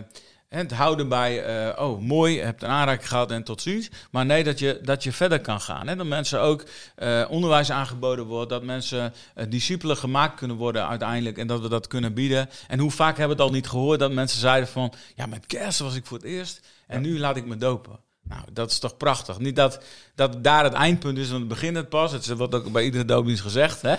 [0.49, 3.89] het houden bij, eh, oh mooi, je hebt een aanraking gehad en tot ziens.
[4.11, 5.87] Maar nee, dat je, dat je verder kan gaan.
[5.87, 5.95] Hè?
[5.95, 6.63] Dat mensen ook
[6.95, 9.13] eh, onderwijs aangeboden wordt, dat mensen
[9.49, 12.49] discipelen gemaakt kunnen worden uiteindelijk en dat we dat kunnen bieden.
[12.67, 15.45] En hoe vaak hebben we het al niet gehoord dat mensen zeiden van, ja met
[15.45, 18.02] kerst was ik voor het eerst en nu laat ik me dopen.
[18.23, 19.39] Nou, dat is toch prachtig.
[19.39, 19.79] Niet dat,
[20.15, 22.11] dat daar het eindpunt is, want het begint het pas.
[22.11, 23.81] Het wordt ook bij iedere doopdienst gezegd.
[23.81, 23.95] Hè?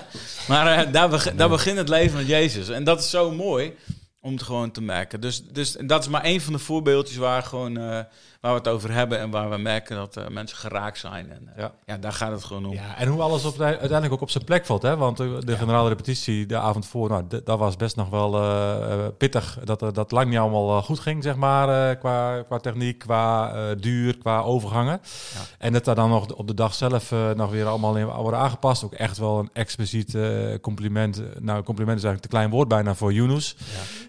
[0.49, 2.69] Maar eh, daar, beg- daar begint het leven met Jezus.
[2.69, 3.75] En dat is zo mooi
[4.21, 5.21] om het gewoon te merken.
[5.21, 8.01] Dus, dus dat is maar één van de voorbeeldjes waar, gewoon, eh,
[8.45, 9.19] waar we het over hebben.
[9.19, 11.31] En waar we merken dat eh, mensen geraakt zijn.
[11.31, 11.73] En, eh, Ja.
[11.87, 12.73] ja, daar gaat het gewoon om.
[12.73, 14.83] Ja, en hoe alles op, uiteindelijk ook op zijn plek valt.
[14.83, 14.97] Hè?
[14.97, 18.93] Want de, de generale repetitie de avond voor, nou, dat was best nog wel eh,
[18.93, 19.59] eh, pittig.
[19.65, 21.91] Dat, eh, dat lang niet allemaal eh, goed ging, zeg maar.
[21.91, 25.01] eh, qua, qua techniek, qua eh, duur, qua overgangen.
[25.35, 25.41] Ja.
[25.59, 28.41] En dat daar dan nog op de dag zelf eh, nog weer allemaal in worden
[28.41, 28.85] aangepast.
[28.85, 30.25] Ook echt wel een expliciet eh,
[30.61, 31.23] compliment.
[31.41, 33.57] Nou, compliment is eigenlijk te klein woord bijna voor Yunus.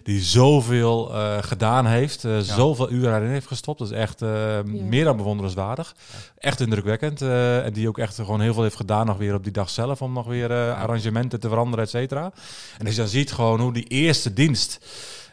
[0.02, 2.24] Die zoveel eh, gedaan heeft.
[2.24, 3.78] eh, Zoveel uren erin heeft gestopt.
[3.78, 5.94] Dat is echt eh, meer dan bewonderenswaardig.
[6.38, 7.22] Echt indrukwekkend.
[7.22, 9.70] eh, en die ook echt gewoon heel veel heeft gedaan nog weer op die dag
[9.70, 10.02] zelf.
[10.02, 12.32] Om nog weer eh, arrangementen te veranderen, et cetera.
[12.78, 14.78] En als je dan ziet gewoon hoe die eerste dienst...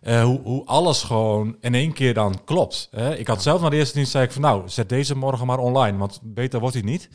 [0.01, 2.87] eh, hoe, hoe alles gewoon in één keer dan klopt.
[2.91, 3.15] Hè?
[3.17, 5.57] Ik had zelf naar de eerste dienst zei ik van nou, zet deze morgen maar
[5.57, 7.09] online, want beter wordt hij niet.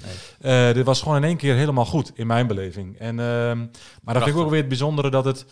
[0.75, 2.99] Dit was gewoon in één keer helemaal goed in mijn beleving.
[2.99, 3.59] En, ehm,
[4.03, 5.45] maar dan vind ik ook weer het bijzondere dat het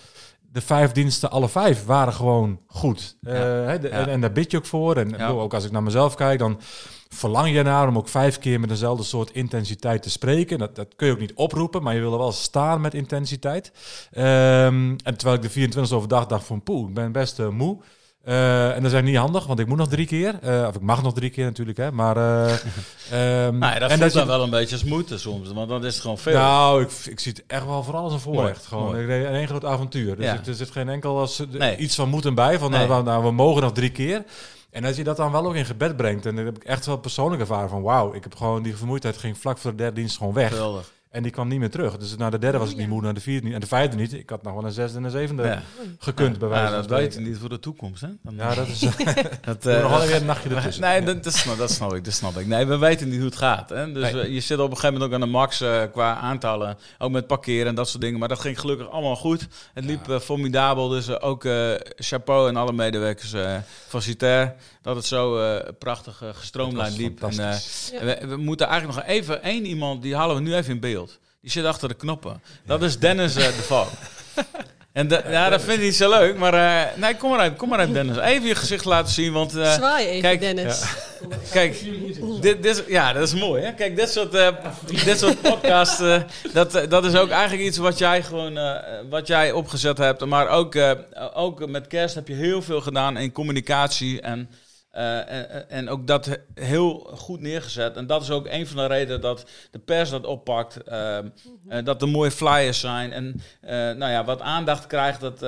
[0.56, 3.16] de vijf diensten, alle vijf, waren gewoon goed.
[3.22, 3.94] Eh, hè, de- Ja.
[3.94, 4.96] en, en daar bid je ook voor.
[4.96, 5.28] En Ja.
[5.28, 6.60] ook als ik naar mezelf kijk, dan
[7.08, 10.58] verlang je naar om ook vijf keer met dezelfde soort intensiteit te spreken.
[10.58, 13.72] Dat, dat kun je ook niet oproepen, maar je wil er wel staan met intensiteit.
[14.12, 17.78] Ehm, en terwijl ik de 24 overdag dacht van poeh, ik ben best eh, moe.
[18.26, 20.38] Eh, en dat is niet handig, want ik moet nog drie keer.
[20.42, 21.92] Eh, of ik mag nog drie keer natuurlijk, hè.
[21.92, 22.52] Maar, eh,
[23.46, 25.52] ehm, Nou ja, dat en je- dan wel een beetje als moeten soms.
[25.52, 26.32] Want dan is het gewoon veel.
[26.38, 28.70] nou, ik, ik zie het echt wel vooral als een voorrecht.
[28.70, 29.24] Mooi, Gewoon mooi.
[29.26, 30.16] Een één groot avontuur.
[30.16, 30.40] Dus Ja.
[30.46, 31.76] er zit geen enkel als, Nee.
[31.76, 32.58] iets van moeten bij.
[32.58, 32.86] Van Nee.
[32.86, 34.24] nou, nou, we mogen nog drie keer.
[34.70, 36.86] En als je dat dan wel ook in gebed brengt, en dan heb ik echt
[36.86, 39.94] wel persoonlijk ervaren van wauw, ik heb gewoon die vermoeidheid ging vlak voor de derde
[40.00, 40.48] dienst gewoon weg.
[40.48, 40.92] Geweldig.
[41.16, 41.96] En die kwam niet meer terug.
[41.96, 42.92] Dus na de derde was ik Oh, niet ja.
[42.94, 43.54] moe, na de vierde niet.
[43.54, 44.12] En de vijfde niet.
[44.12, 45.62] Ik had nog wel een zesde en een zevende Ja.
[45.98, 48.00] gekund bij wijze Ja, van dat weet niet voor de toekomst.
[48.00, 48.08] Hè?
[48.22, 48.78] Dan, Ja, dat is
[49.44, 50.82] dat, eh, nog wel weer een nachtje ertussen.
[50.82, 52.46] Nee, dat, dat, snap, dat snap ik, dat snap ik.
[52.46, 53.68] Nee, we weten niet hoe het gaat.
[53.68, 53.92] Hè?
[53.92, 54.22] Dus Nee.
[54.22, 56.76] eh, je zit op een gegeven moment ook aan de max eh, qua aantallen.
[56.98, 58.18] Ook met parkeren en dat soort dingen.
[58.18, 59.46] Maar dat ging gelukkig allemaal goed.
[59.74, 60.88] Het liep eh, formidabel.
[60.88, 63.56] Dus eh, ook eh, chapeau en alle medewerkers eh
[63.88, 64.54] van Citer.
[64.82, 67.22] Dat het zo eh, prachtig eh, gestroomlijnd liep.
[67.22, 67.90] En, eh, fantastisch.
[67.92, 68.04] Ja.
[68.04, 71.05] we, we moeten eigenlijk nog even één iemand, die halen we nu even in beeld.
[71.46, 72.42] Die zit achter de knoppen.
[72.64, 73.88] Dat is Dennis eh, de Valk.
[74.92, 77.56] En de- ja, dat vind ik niet zo leuk, maar eh, nee, kom maar uit,
[77.56, 78.16] kom maar uit Dennis.
[78.16, 80.82] Even je gezicht laten zien, want eh, Zwaai even, kijk, Dennis.
[81.50, 81.84] kijk,
[82.40, 83.72] dit, dit, ja, dat is mooi hè.
[83.74, 84.48] Kijk, dit soort, eh,
[85.04, 86.20] dit soort podcasts, eh,
[86.52, 88.74] dat, dat is ook eigenlijk iets wat jij gewoon, eh,
[89.10, 90.24] wat jij opgezet hebt.
[90.24, 90.90] Maar ook, eh,
[91.34, 94.48] ook met kerst heb je heel veel gedaan in communicatie en...
[94.96, 97.96] eh, en, ook dat he- heel goed neergezet.
[97.96, 100.76] En dat is ook een van de redenen dat de pers dat oppakt.
[100.82, 101.18] eh,
[101.84, 103.12] dat er mooie flyers zijn.
[103.12, 105.38] En eh, nou ja, wat aandacht krijgt, dat,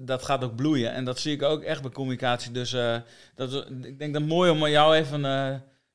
[0.00, 0.92] dat gaat ook bloeien.
[0.92, 2.50] En dat zie ik ook echt bij communicatie.
[2.52, 2.70] Dus
[3.34, 5.24] dat is, ik denk dat mooi om jou even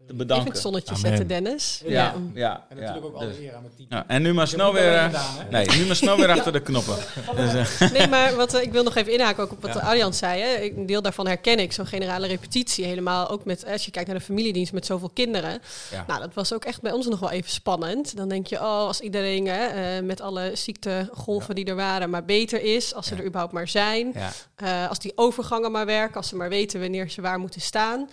[0.07, 0.37] te bedanken.
[0.45, 1.07] Even het zonnetje Amen.
[1.07, 1.81] zetten, Dennis.
[1.85, 3.87] Ja, ja, En ja, natuurlijk ook alle dus- eer aan mijn team.
[3.89, 4.93] ja, en nu maar snel weer.
[4.93, 6.95] eh, gedaan, nee, nu maar snel weer achter de knoppen.
[7.35, 9.79] Dus, eh, Nee, maar wat, eh, ik wil nog even inhaken ook op wat Ja.
[9.79, 10.41] Arjan zei.
[10.41, 10.61] Hè.
[10.77, 12.85] Een deel daarvan herken ik, zo'n generale repetitie.
[12.85, 15.61] Helemaal ook met, als je kijkt naar de familiedienst met zoveel kinderen.
[15.91, 16.03] Ja.
[16.07, 18.15] Nou, dat was ook echt bij ons nog wel even spannend.
[18.17, 22.25] Dan denk je, oh, als iedereen hè, eh, met alle ziektegolven die er waren maar
[22.25, 22.93] beter is.
[22.93, 23.19] Als ze Ja.
[23.19, 24.11] er überhaupt maar zijn.
[24.15, 24.31] ja.
[24.55, 28.09] Eh, als die overgangen maar werken, als ze maar weten wanneer ze waar moeten staan.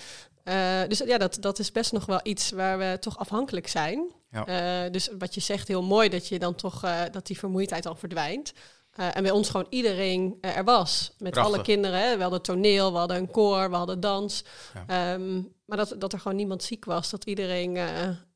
[0.49, 4.13] Eh, dus ja, dat, dat is best nog wel iets waar we toch afhankelijk zijn.
[4.31, 4.47] Ja.
[4.47, 7.83] Eh, dus wat je zegt, heel mooi dat je dan toch eh, dat die vermoeidheid
[7.83, 8.53] dan verdwijnt.
[9.15, 11.13] En bij ons gewoon iedereen er was.
[11.19, 11.55] Met Prachtig.
[11.55, 12.01] alle kinderen.
[12.01, 12.17] Hè.
[12.17, 14.45] We hadden toneel, we hadden een koor, we hadden dans.
[14.75, 15.13] Ja.
[15.15, 17.85] Ehm, maar dat, dat er gewoon niemand ziek was, dat iedereen eh,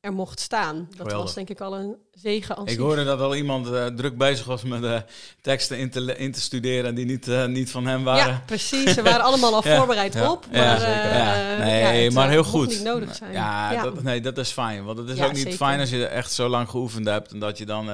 [0.01, 0.75] er mocht staan.
[0.89, 1.17] Dat Geweldig.
[1.23, 4.45] was denk ik al een zegen als Ik hoorde dat al iemand eh, druk bezig
[4.45, 4.97] was met eh,
[5.41, 8.27] teksten in te, in te studeren die niet, niet van hem waren.
[8.31, 8.93] Ja, precies.
[8.93, 9.77] Ze waren allemaal al Ja.
[9.77, 10.31] voorbereid Ja.
[10.31, 10.45] op.
[10.51, 10.81] Ja, Maar,
[11.15, 11.57] Ja.
[11.57, 12.67] Nee, het, maar heel goed.
[12.69, 13.31] niet nodig zijn.
[13.31, 14.83] Ja, Dat, nee, dat is fijn.
[14.83, 15.57] Want het is ook niet zeker.
[15.57, 17.89] fijn als je echt zo lang geoefend hebt en dat je dan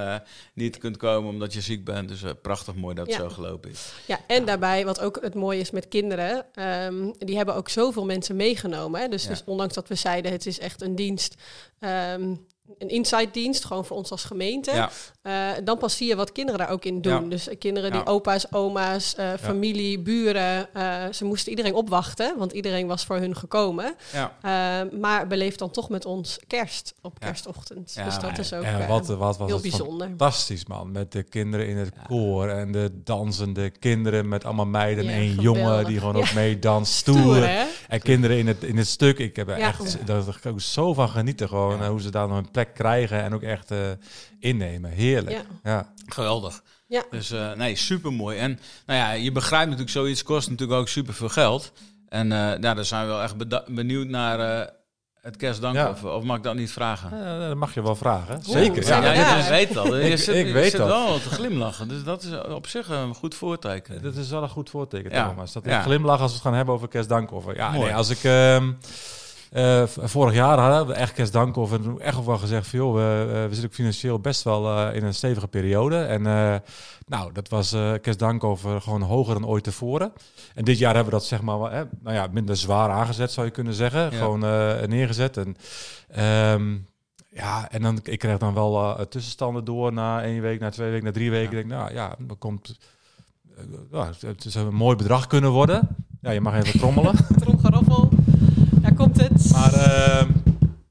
[0.54, 2.08] niet kunt komen omdat je ziek bent.
[2.10, 3.91] Dus prachtig mooi dat het zo gelopen is.
[4.06, 8.06] Ja, en daarbij, wat ook het mooie is met kinderen, ehm, die hebben ook zoveel
[8.06, 9.02] mensen meegenomen.
[9.02, 9.08] Hè?
[9.08, 9.28] Dus.
[9.29, 11.35] Dus ondanks dat we zeiden, het is echt een dienst,
[11.79, 12.35] ehm,
[12.77, 14.71] een inside dienst, gewoon voor ons als gemeente.
[14.71, 14.89] Ja.
[15.21, 17.23] Eh, dan pas zie je wat kinderen daar ook in doen.
[17.23, 17.29] Ja.
[17.29, 18.05] Dus eh, kinderen die Ja.
[18.12, 23.36] opa's, oma's, eh, familie, buren, eh, ze moesten iedereen opwachten, want iedereen was voor hun
[23.36, 23.95] gekomen.
[24.13, 24.36] Ja.
[24.41, 27.27] Eh, maar beleeft dan toch met ons kerst op Ja.
[27.27, 27.93] kerstochtend.
[27.95, 30.08] Ja, dus dat is ook En wat, wat was heel het bijzonder.
[30.08, 30.91] fantastisch, man.
[30.91, 32.01] Met de kinderen in het Ja.
[32.08, 36.34] koor en de dansende kinderen met allemaal meiden Ja, en één jongen die gewoon ook
[36.34, 36.93] meedanst.
[36.93, 37.43] Stoer?
[37.88, 39.19] En kinderen in het, in het stuk.
[39.19, 39.67] Ik heb er Ja.
[39.67, 41.47] echt daar heb ik ook zo van genieten.
[41.47, 41.89] Gewoon Ja.
[41.89, 43.78] hoe ze daar nog een plek krijgen en ook echt eh,
[44.39, 44.91] innemen.
[44.91, 45.36] Heerlijk.
[45.63, 45.72] Ja.
[45.72, 45.93] Ja.
[46.06, 46.62] Geweldig.
[46.88, 47.04] Ja.
[47.12, 48.38] Dus eh, nee, super mooi.
[48.38, 51.72] En nou ja, je begrijpt natuurlijk, zoiets kost natuurlijk ook super veel geld.
[52.10, 53.36] En eh nou, daar zijn we wel echt
[53.74, 54.67] benieuwd naar eh,
[55.22, 55.76] het kerstdank.
[55.76, 55.89] Ja.
[55.89, 57.26] Of, of mag ik dat niet vragen?
[57.26, 58.43] Eh, dat mag je wel vragen.
[58.43, 58.88] Zeker.
[58.88, 59.04] Ja.
[59.04, 59.38] Ja, Ja.
[59.38, 59.88] je weet dat.
[59.88, 60.88] Je Ik- zit, ik je weet zit dat.
[60.88, 61.88] wel te glimlachen.
[61.88, 64.02] Dus dat is op zich een goed voorteken.
[64.02, 65.28] Dat is wel een goed voorteken, Ja.
[65.30, 65.54] Thomas.
[65.54, 65.78] Dat Ja.
[65.78, 67.56] ik glimlach als we het gaan hebben over kerstdankoffer.
[67.56, 67.86] Ja, Mooi.
[67.86, 68.24] nee, als ik...
[68.24, 68.72] ehm,
[69.49, 71.15] eh, vorig jaar hadden we echt
[71.71, 72.79] heb ik echt ook wel gezegd van...
[72.79, 75.97] joh, we, eh, we zitten ook financieel best wel eh, in een stevige periode.
[75.97, 76.21] En
[77.07, 80.13] nou, dat was eh kerstdankoffer gewoon hoger dan ooit tevoren.
[80.53, 81.57] En dit jaar hebben we dat zeg maar
[82.03, 83.99] nou ja, minder zwaar aangezet, zou je kunnen zeggen.
[83.99, 84.17] Ja.
[84.17, 84.39] Gewoon
[84.89, 85.38] neergezet.
[85.38, 85.55] En,
[86.07, 86.77] ehm,
[87.29, 91.05] ja, en dan, ik kreeg dan wel tussenstanden door na één week, na twee weken,
[91.05, 91.51] na drie weken.
[91.51, 91.59] Ja.
[91.59, 92.77] Ik denk, nou ja, dan komt...
[93.91, 95.88] ja, het is een mooi bedrag kunnen worden.
[96.21, 97.15] Ja, je mag even trommelen.
[97.41, 98.09] Tromgeroffel.
[99.52, 100.28] Maar ehm,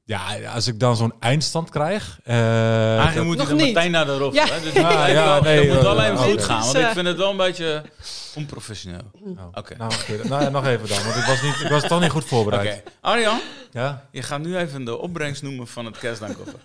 [0.03, 2.19] ja, als ik dan zo'n eindstand krijg...
[2.23, 2.35] eh,
[2.95, 3.73] Eigenlijk dat- moet je Nog dan niet.
[3.75, 4.33] meteen naar de rof.
[4.33, 4.45] Ja.
[4.45, 4.61] Hè?
[4.61, 6.59] Dus Ah, ja, ja, nee, dat moet eh, wel even goed gaan.
[6.59, 7.83] Want Dus, ik eh, vind het wel een beetje
[8.35, 9.11] onprofessioneel.
[9.13, 9.75] oh, Oké.
[9.77, 10.27] nou, oké.
[10.27, 12.29] nou, ja, nog even dan, want ik was, niet, ik was toch niet goed Oké.
[12.29, 12.83] voorbereid.
[13.01, 13.39] Arjan,
[13.71, 14.05] Ja?
[14.11, 16.59] je gaat nu even de opbrengst noemen van het kerstdankoffer.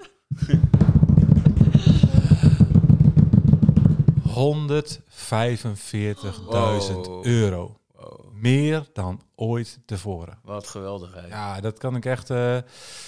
[5.25, 7.27] 145.000 Wow.
[7.27, 7.77] euro.
[8.40, 10.38] Meer dan ooit tevoren.
[10.44, 11.14] wat geweldig.
[11.14, 11.27] Hè?
[11.27, 12.31] Ja, dat kan ik echt...
[12.31, 12.55] eh,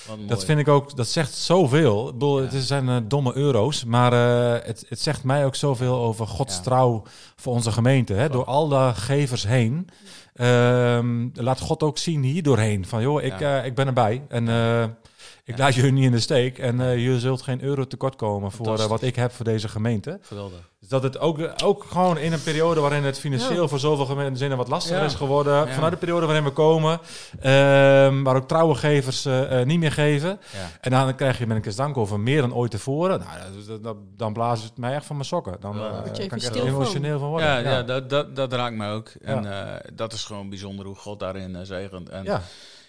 [0.07, 0.29] wat mooi.
[0.29, 2.07] Dat vind ik ook, dat zegt zoveel.
[2.07, 2.49] Ik bedoel, Ja.
[2.49, 6.57] Het zijn eh, domme euro's, maar eh, het, het zegt mij ook zoveel over Gods
[6.57, 6.62] Ja.
[6.62, 7.03] trouw
[7.37, 8.12] voor onze gemeente.
[8.15, 8.29] Hè?
[8.29, 9.89] Door al de gevers heen.
[10.35, 12.87] Ehm, laat God ook zien hier doorheen.
[12.87, 13.59] Van joh, ik, Ja.
[13.61, 14.23] eh, ik ben erbij.
[14.29, 14.85] En eh,
[15.47, 15.65] ik Ja.
[15.65, 16.59] laat jullie niet in de steek.
[16.59, 19.69] En eh je zult geen euro tekort komen voor eh, wat ik heb voor deze
[19.69, 20.19] gemeente.
[20.23, 20.59] Geweldig.
[20.81, 24.57] Dus dat het ook, ook gewoon in een periode waarin het financieel voor zoveel gemeenten
[24.57, 25.05] wat lastiger Ja.
[25.05, 25.55] is geworden.
[25.55, 25.73] Ja.
[25.73, 27.01] Vanuit de periode waarin we komen.
[27.41, 30.29] ehm, waar ook trouwe gevers eh, niet meer geven.
[30.53, 30.69] Ja.
[30.81, 33.19] En dan krijg je met een kerstdank over meer dan ooit tevoren.
[33.19, 35.57] Nou, dat- dan blazen het mij echt van mijn sokken.
[35.61, 37.49] Dan kan ik echt emotioneel van worden.
[37.49, 37.83] Ja, ja.
[37.83, 39.09] dat, dat, dat raakt mij ook.
[39.23, 39.79] En Ja.
[39.79, 42.09] eh, dat is gewoon bijzonder hoe God daarin zegent.
[42.09, 42.25] En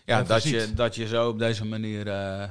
[0.07, 0.23] Ja.
[0.23, 0.51] dat, ziet.
[0.51, 2.07] je, dat je zo op deze manier...
[2.07, 2.43] eh,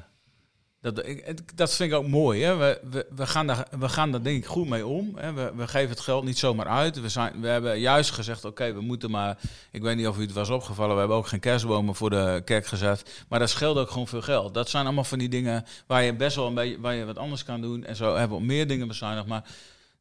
[0.81, 2.43] Dat, ik, dat vind ik ook mooi.
[2.43, 2.57] Hè?
[2.57, 5.13] We, we, we, gaan daar, we gaan daar denk ik goed mee om.
[5.17, 5.33] Hè?
[5.33, 7.01] We, we geven het geld niet zomaar uit.
[7.01, 9.39] We, zijn, we hebben juist gezegd, oké, we moeten maar...
[9.71, 10.93] Ik weet niet of u het was opgevallen.
[10.93, 13.25] We hebben ook geen kerstbomen voor de kerk gezet.
[13.29, 14.55] Maar dat scheelt ook gewoon veel geld.
[14.55, 16.81] Dat zijn allemaal van die dingen waar je best wel een beetje...
[16.81, 17.85] waar je wat anders kan doen.
[17.85, 19.27] En zo hebben we meer dingen bezuinigd.
[19.27, 19.45] Maar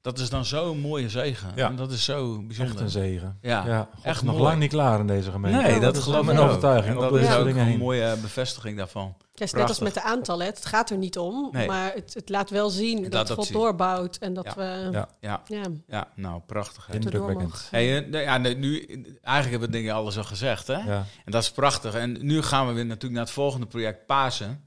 [0.05, 1.51] dat is dan zo'n mooie zegen.
[1.55, 1.67] Ja.
[1.67, 2.81] En dat is zo Echt bijzonder.
[2.81, 3.37] een zegen.
[3.41, 4.45] Ja, Ja, God echt nog mooi.
[4.47, 5.61] lang niet klaar in deze gemeente.
[5.61, 6.95] Nee, Ja, dat is geloof ik overtuiging.
[6.95, 7.77] En dat is ook een heen.
[7.77, 9.15] mooie bevestiging daarvan.
[9.33, 10.45] Ja, is net als met de aantallen.
[10.45, 11.67] Het gaat er niet om, Nee.
[11.67, 14.53] maar het, het laat wel zien Het dat dat God doorbouwt en dat Ja.
[14.55, 15.09] we Ja.
[15.19, 16.89] Ja, ja, ja nou, prachtig.
[16.89, 17.67] Indrukwekkend.
[17.71, 18.85] Hey, eh, nou ja, nee, nu,
[19.21, 20.73] eigenlijk hebben we dingen alles al gezegd, hè?
[20.77, 21.05] Ja.
[21.25, 21.93] En dat is prachtig.
[21.93, 24.63] En nu gaan we weer natuurlijk naar het volgende project Pasen.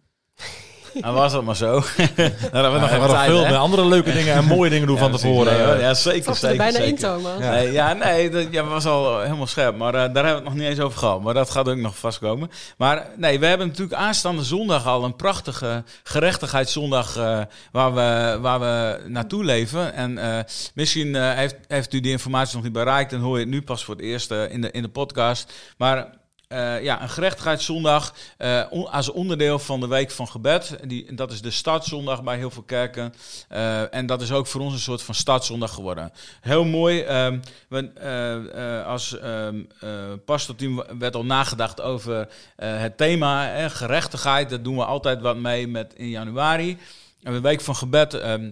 [1.01, 1.73] En was dat maar zo.
[1.75, 1.83] Dan
[2.17, 5.13] hebben we nog Ja, even veel andere leuke dingen en mooie dingen doen Ja, van
[5.13, 5.75] tevoren.
[5.75, 5.81] Eh.
[5.81, 6.97] ja, zeker, er zeker, bijna in.
[6.97, 7.39] Thomas.
[7.39, 7.51] Ja.
[7.51, 9.77] Nee, ja, nee, dat ja, was al helemaal scherp.
[9.77, 11.23] Maar eh, daar hebben we het nog niet eens over gehad.
[11.23, 12.51] Maar dat gaat ook nog vastkomen.
[12.77, 17.41] Maar nee, we hebben natuurlijk aanstaande zondag al een prachtige gerechtigheidszondag eh,
[17.73, 19.95] waar, we, waar we naartoe leven.
[19.95, 23.45] En eh, misschien eh, heeft, heeft u die informatie nog niet bereikt en hoor je
[23.45, 25.53] het nu pas voor het eerst in, de, in de podcast.
[25.77, 26.18] Maar
[26.49, 30.79] eh, ja, een gerechtigheidszondag eh, on- als onderdeel van de week van gebed.
[30.87, 33.15] Die, dat is de startzondag bij heel veel kerken.
[33.49, 36.13] Eh, en dat is ook voor ons een soort van startzondag geworden.
[36.41, 37.01] Heel mooi.
[37.01, 39.91] ehm, we, eh, eh, als ehm eh
[40.25, 44.51] pastorteam werd al nagedacht over eh, het thema gerechtigheid.
[44.51, 46.79] Dat doen we altijd wat mee met in januari.
[47.23, 48.51] En de week van gebed ehm,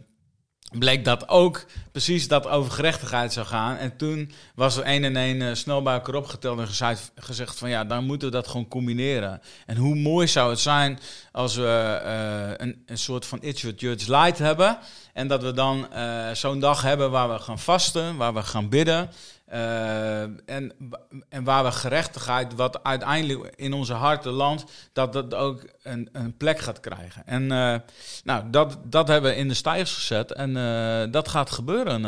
[0.71, 3.77] bleek dat ook precies dat over gerechtigheid zou gaan.
[3.77, 6.69] En toen was er één en één eh, snel bij elkaar opgeteld en
[7.15, 9.41] gezegd, van ja, dan moeten we dat gewoon combineren.
[9.67, 10.99] En hoe mooi zou het zijn
[11.33, 14.79] als we eh, een, een soort van It's Your Church Light hebben.
[15.13, 18.69] En dat we dan eh, zo'n dag hebben waar we gaan vasten, waar we gaan
[18.69, 19.11] bidden.
[19.47, 20.73] Eh, en,
[21.29, 26.37] en waar we gerechtigheid, wat uiteindelijk in onze harten landt, dat dat ook een, een
[26.37, 27.27] plek gaat krijgen.
[27.27, 27.75] En eh,
[28.25, 30.33] nou, dat, dat hebben we in de stijgers gezet.
[30.33, 32.03] En eh, dat gaat gebeuren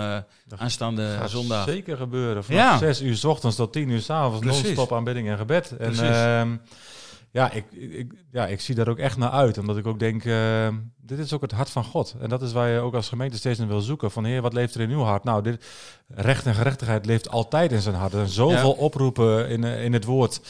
[0.47, 1.65] Dat aanstaande gaat zondag.
[1.65, 2.45] zeker gebeuren.
[2.45, 2.79] Vanaf Ja.
[2.79, 4.47] 6 uur 's ochtends tot 10 uur 's avonds.
[4.47, 5.77] Non-stop aanbidding en gebed.
[5.77, 6.57] En ehm,
[7.31, 9.59] ja, ik, ik, ja, ik zie daar ook echt naar uit.
[9.59, 10.75] Omdat ik ook denk, ehm,
[11.09, 12.15] dit is ook het hart van God.
[12.21, 14.11] En dat is waar je ook als gemeente steeds naar wil zoeken.
[14.11, 15.25] Van heer, wat leeft er in uw hart?
[15.25, 15.65] Nou, dit,
[16.09, 18.13] recht en gerechtigheid leeft altijd in zijn hart.
[18.13, 20.41] Er zijn zoveel oproepen in, in het woord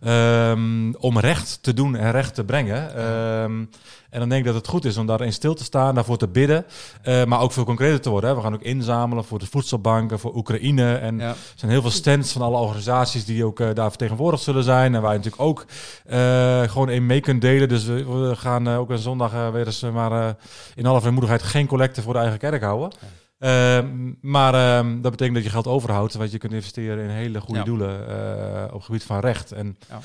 [0.00, 2.94] ehm, om recht te doen en recht te brengen.
[2.96, 3.64] Ehm,
[4.10, 6.28] en dan denk ik dat het goed is om daarin stil te staan, daarvoor te
[6.28, 6.64] bidden.
[7.02, 8.30] eh, maar ook veel concreter te worden.
[8.30, 8.36] Hè.
[8.36, 10.94] We gaan ook inzamelen voor de voedselbanken, voor Oekraïne.
[10.94, 11.28] En Ja.
[11.28, 14.94] er zijn heel veel stands van alle organisaties die ook eh, daar vertegenwoordigd zullen zijn.
[14.94, 15.66] En waar je natuurlijk ook
[16.06, 17.68] eh, gewoon in mee kunt delen.
[17.68, 20.34] Dus we, we gaan ook een zondag weer eens eh, maar eh,
[20.74, 22.90] in alle vrijmoedigheid geen collecte voor de eigen kerk houden.
[23.38, 27.40] Ehm, maar ehm, dat betekent dat je geld overhoudt, want je kunt investeren in hele
[27.40, 27.64] goede Ja.
[27.64, 29.52] doelen eh, op het gebied van recht.
[29.52, 29.98] En Ja.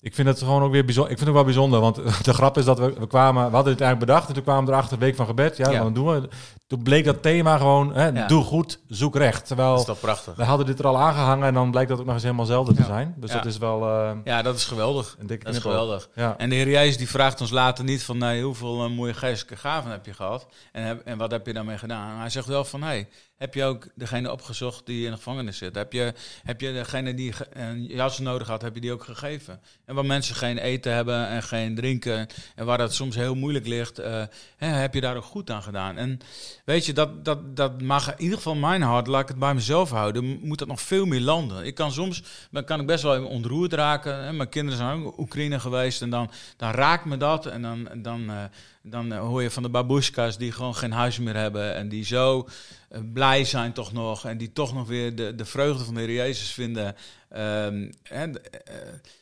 [0.00, 1.10] ik vind het gewoon ook weer bijzonder.
[1.12, 3.72] Ik vind het wel bijzonder, want de grap is dat we, we kwamen, we hadden
[3.72, 5.56] het eigenlijk bedacht en toen kwamen we erachter week van gebed.
[5.56, 5.82] Ja, Ja.
[5.82, 6.28] dan doen we.
[6.68, 8.26] Toen bleek dat thema gewoon, hè, Ja.
[8.26, 9.38] doe goed, zoek recht.
[9.38, 10.34] Dat Terwijl is toch prachtig.
[10.36, 12.74] we hadden dit er al aangehangen en dan blijkt dat ook nog eens helemaal zelden
[12.74, 13.14] te zijn.
[13.16, 13.36] Dus Ja.
[13.36, 15.16] dat is wel eh, Ja, dat is geweldig.
[15.18, 16.08] een dikke Dat is geweldig.
[16.14, 16.34] Ja.
[16.38, 19.56] En de Heer Jezus die vraagt ons later niet van nee, hoeveel eh, mooie geestelijke
[19.56, 22.18] gaven heb je gehad en, heb, en wat heb je daarmee gedaan.
[22.18, 25.74] Hij zegt wel van hey, heb je ook degene opgezocht die in de gevangenis zit?
[25.74, 29.60] Heb je, heb je degene die een jas nodig had, heb je die ook gegeven?
[29.84, 33.66] En waar mensen geen eten hebben en geen drinken en waar dat soms heel moeilijk
[33.66, 34.22] ligt, eh,
[34.56, 35.96] heb je daar ook goed aan gedaan.
[35.96, 36.18] En
[36.64, 39.54] weet je, dat, dat, dat mag in ieder geval mijn hart, laat ik het bij
[39.54, 41.64] mezelf houden, moet dat nog veel meer landen.
[41.64, 44.24] Ik kan soms, dan kan ik best wel even ontroerd raken.
[44.24, 44.32] Hè.
[44.32, 47.46] Mijn kinderen zijn ook Oekraïne geweest en dan, dan raakt me dat.
[47.46, 48.44] En dan, dan, eh,
[48.90, 52.04] dan eh, hoor je van de babushka's die gewoon geen huis meer hebben en die
[52.04, 52.48] zo
[52.88, 56.00] eh, blij zijn toch nog en die toch nog weer de, de vreugde van de
[56.00, 56.96] Heer Jezus vinden.
[57.28, 58.74] Ehm, en, eh,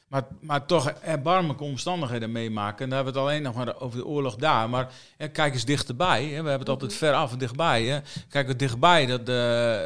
[0.09, 2.85] maar, maar toch erbarmelijke omstandigheden meemaken.
[2.85, 4.71] En daar hebben we het alleen nog maar over de oorlog daar.
[4.71, 4.93] Maar
[5.33, 6.23] kijk eens dichterbij.
[6.23, 6.29] Hè.
[6.29, 7.85] We hebben het altijd ver af en dichtbij.
[7.85, 7.99] Hè.
[8.29, 9.29] Kijk wat dichtbij dat,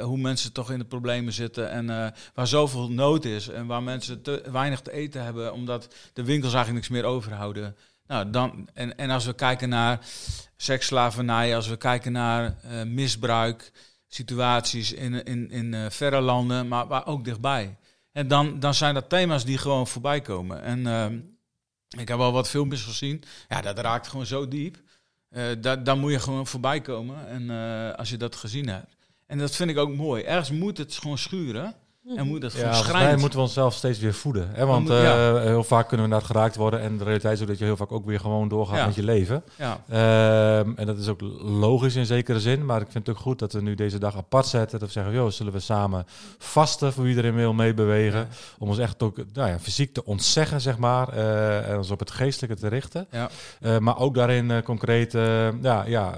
[0.03, 1.71] hoe mensen toch in de problemen zitten.
[1.71, 3.49] En waar zoveel nood is.
[3.49, 5.53] En waar mensen te weinig te eten hebben.
[5.53, 7.77] Omdat de winkels eigenlijk niks meer overhouden.
[8.11, 10.01] Nou, dan, en, en als we kijken naar
[10.57, 11.57] seksslavernij.
[11.57, 13.73] Als we kijken naar eh, misbruik.
[14.09, 16.68] Situaties in, in, in eh, verre landen.
[16.68, 17.77] Maar, ook dichtbij.
[18.12, 20.62] En dan, dan zijn dat thema's die gewoon voorbij komen.
[20.62, 21.20] En ehm,
[22.01, 23.23] ik heb al wat filmpjes gezien.
[23.49, 24.77] Ja, dat raakt gewoon zo diep.
[25.29, 27.29] Eh daar, daar moet je gewoon voorbij komen.
[27.29, 27.51] En
[27.96, 28.96] als je dat gezien hebt.
[29.27, 30.23] En dat vind ik ook mooi.
[30.23, 31.75] Ergens moet het gewoon schuren.
[32.16, 33.20] En moet dat Ja, schrijnend.
[33.20, 34.49] moeten we onszelf steeds weer voeden.
[34.53, 34.66] Hè?
[34.66, 35.35] Want moet- ja.
[35.35, 36.81] eh, heel vaak kunnen we inderdaad geraakt worden.
[36.81, 38.87] En de realiteit is ook dat je heel vaak ook weer gewoon doorgaat Ja.
[38.87, 39.42] met je leven.
[39.57, 42.64] Ja, Ehm, en dat is ook logisch in zekere zin.
[42.66, 44.79] Maar ik vind het ook goed dat we nu deze dag apart zetten.
[44.79, 46.07] Dat we zeggen, joh, zullen we samen
[46.38, 48.29] vasten voor wie erin wil meebewegen.
[48.59, 51.09] Om ons echt ook nou ja, fysiek te ontzeggen, zeg maar.
[51.09, 53.07] eh, en ons op het geestelijke te richten.
[53.11, 53.29] ja.
[53.61, 55.12] Eh, maar ook daarin eh, concreet,
[55.62, 56.14] ja, ja,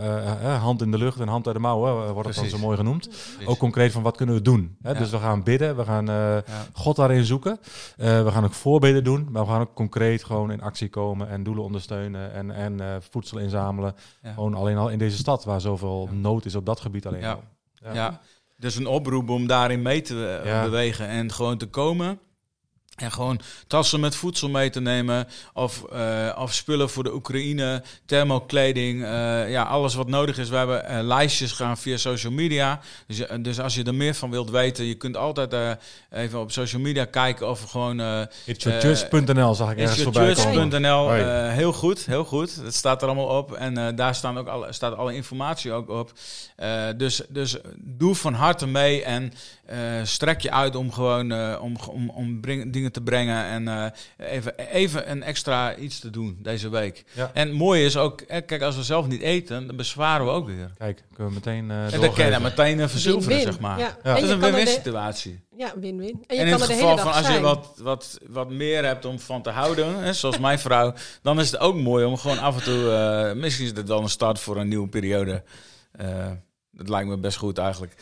[0.59, 3.09] hand in de lucht en hand uit de mouwen, wordt het dan zo mooi genoemd.
[3.45, 4.77] Ook concreet van wat kunnen we doen.
[4.83, 4.91] Hè?
[4.93, 4.99] Ja.
[4.99, 6.43] Dus we gaan bidden, we gaan eh, Ja.
[6.73, 7.59] God daarin zoeken.
[7.97, 11.29] Eh, we gaan ook voorbeden doen, maar we gaan ook concreet gewoon in actie komen
[11.29, 13.95] en doelen ondersteunen en, en eh, voedsel inzamelen.
[14.23, 17.33] Gewoon alleen al in deze stad waar zoveel nood is op dat gebied alleen Ja.
[17.33, 17.43] al.
[17.75, 17.93] Ja.
[17.95, 18.21] Ja.
[18.57, 22.19] dus een oproep om daarin mee te bewegen en gewoon te komen.
[23.03, 25.29] En gewoon tassen met voedsel mee te nemen.
[25.53, 29.05] Of, eh, of spullen voor de Oekraïne, thermokleding.
[29.05, 30.49] eh, ja, alles wat nodig is.
[30.49, 32.81] We hebben eh, lijstjes gaan via social media.
[33.07, 35.77] Dus, dus als je er meer van wilt weten, je kunt altijd
[36.11, 38.27] even op social media kijken of gewoon.
[38.45, 41.51] It'syourchurch.nl zag ik ergens voorbij komen.
[41.51, 42.63] Heel goed, heel goed.
[42.63, 43.53] Dat staat er allemaal op.
[43.53, 46.13] En daar staan ook alle, staat alle informatie ook op.
[46.97, 49.33] Dus, dus doe van harte mee en
[50.03, 53.45] strek je uit om gewoon om, om, om dingen te brengen.
[53.45, 57.05] En eh, even, even een extra iets te doen deze week.
[57.13, 57.31] Ja.
[57.35, 60.47] En mooi is ook, eh, kijk, als we zelf niet eten, dan bezwaren we ook
[60.47, 60.71] weer.
[60.79, 63.79] Kijk, kunnen we meteen eh En dan kan je meteen eh, verzilveren, zeg maar.
[63.79, 63.97] Ja.
[64.03, 65.41] Dat is een win-win situatie.
[65.57, 66.25] Ja, win-win.
[66.27, 67.73] En je En in kan het er de geval hele van dag als je wat,
[67.77, 71.61] wat, wat meer hebt om van te houden, hè, zoals mijn vrouw, dan is het
[71.61, 74.57] ook mooi om gewoon af en toe, eh, misschien is het dan een start voor
[74.57, 75.43] een nieuwe periode.
[76.75, 77.95] Dat lijkt me best goed eigenlijk.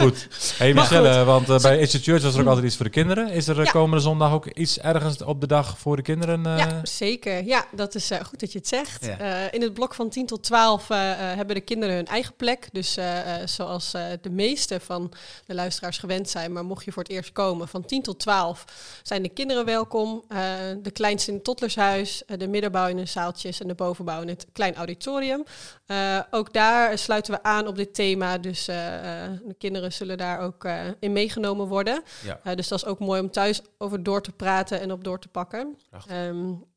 [0.00, 0.28] Goed.
[0.58, 2.90] Hey Michelle, want eh, bij It's Your Church was er ook altijd iets voor de
[2.90, 3.28] kinderen.
[3.30, 3.70] Is er eh, Ja.
[3.70, 6.46] komende zondag ook iets ergens op de dag voor de kinderen?
[6.46, 6.58] eh?
[6.58, 7.44] Ja, zeker.
[7.44, 9.04] Ja, dat is eh, goed dat je het zegt.
[9.04, 9.18] Ja.
[9.18, 12.34] Eh, in het blok van 10 tot 12 eh, eh, hebben de kinderen hun eigen
[12.36, 12.68] plek.
[12.72, 15.12] Dus eh, eh, zoals eh, de meeste van
[15.46, 16.52] de luisteraars gewend zijn.
[16.52, 18.64] Maar mocht je voor het eerst komen, van 10 tot 12
[19.02, 20.24] zijn de kinderen welkom.
[20.28, 20.38] Eh,
[20.82, 24.46] de kleinste in het toddlershuis, de middenbouw in de zaaltjes en de bovenbouw in het
[24.52, 25.44] klein auditorium.
[25.86, 28.38] Eh, ook daar sluiten we aan op dit thema.
[28.38, 30.68] Dus eh, eh, de kinderen zullen daar ook
[30.98, 32.02] in meegenomen worden.
[32.22, 32.54] Ja.
[32.54, 35.28] Dus dat is ook mooi om thuis over door te praten en op door te
[35.28, 35.76] pakken.
[35.90, 36.32] Prachtig.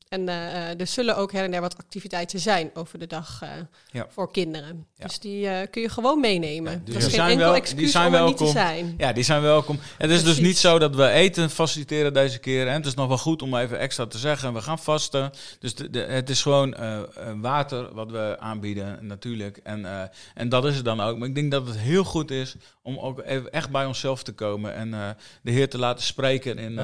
[0.10, 3.50] En eh, er zullen ook her en der wat activiteiten zijn over de dag eh,
[3.92, 4.08] Ja.
[4.10, 4.86] voor kinderen.
[4.96, 5.06] Ja.
[5.06, 6.72] Dus die eh, kun je gewoon meenemen.
[6.72, 8.38] Ja, dus dat die is geen zijn enkel wel- die excuus zijn om er niet
[8.38, 8.62] te welkom.
[8.62, 8.94] zijn.
[8.98, 9.80] Ja, die zijn welkom.
[9.98, 12.68] Het is dus niet zo dat we eten faciliteren deze keer.
[12.68, 14.54] En het is nog wel goed om even extra te zeggen.
[14.54, 15.32] We gaan vasten.
[15.60, 16.76] Dus de, de- het is gewoon
[17.42, 19.60] water wat we aanbieden, natuurlijk.
[19.64, 21.18] En, en dat is het dan ook.
[21.18, 24.32] Maar ik denk dat het heel goed is om ook even echt bij onszelf te
[24.32, 24.74] komen.
[24.76, 26.80] En de Heer te laten spreken in,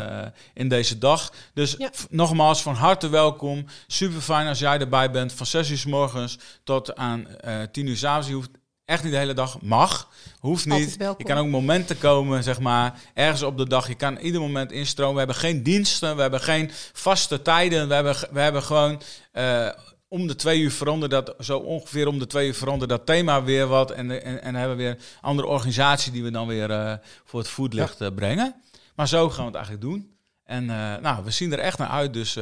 [0.54, 1.34] in deze dag.
[1.54, 1.78] Dus
[2.10, 3.65] nogmaals, van harte welkom.
[3.88, 5.34] Super fijn als jij erbij bent.
[5.34, 8.28] Van 6 uur s morgens tot aan eh 10 uur s avonds.
[8.28, 8.49] Je hoeft
[8.86, 9.62] echt niet de hele dag.
[9.62, 10.10] Mag.
[10.39, 10.95] Hoeft niet.
[11.17, 13.88] Je kan ook momenten komen, zeg maar, ergens op de dag.
[13.88, 15.13] Je kan ieder moment instromen.
[15.13, 17.88] We hebben geen diensten, we hebben geen vaste tijden.
[17.88, 19.01] We hebben, we hebben gewoon
[19.32, 19.69] eh,
[20.08, 23.43] om de twee uur veranderd dat, zo ongeveer om de twee uur veranderd dat thema
[23.43, 23.91] weer wat.
[23.91, 27.39] En, en, en hebben we weer een andere organisatie die we dan weer eh, voor
[27.39, 28.56] het voetlicht brengen.
[28.95, 30.13] Maar zo gaan we het eigenlijk doen.
[30.43, 30.65] En
[31.01, 32.38] nou, we zien er echt naar uit, dus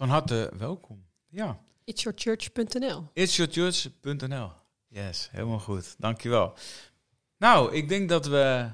[0.00, 1.04] van harte welkom.
[1.28, 4.50] Ja, Itsyourchurch.nl itsyourchurch.nl.
[4.88, 5.94] Yes, helemaal goed.
[5.98, 6.52] Dankjewel.
[7.38, 8.68] Nou, ik denk dat we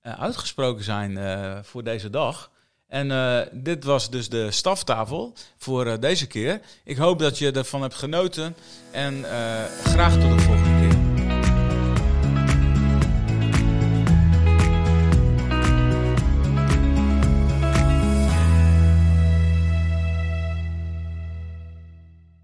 [0.00, 2.50] eh, uitgesproken zijn eh, voor deze dag.
[2.86, 6.60] En eh, dit was dus de staftafel voor deze keer.
[6.84, 8.56] Ik hoop dat je ervan hebt genoten.
[8.90, 9.24] En
[9.84, 10.93] graag tot de volgende keer.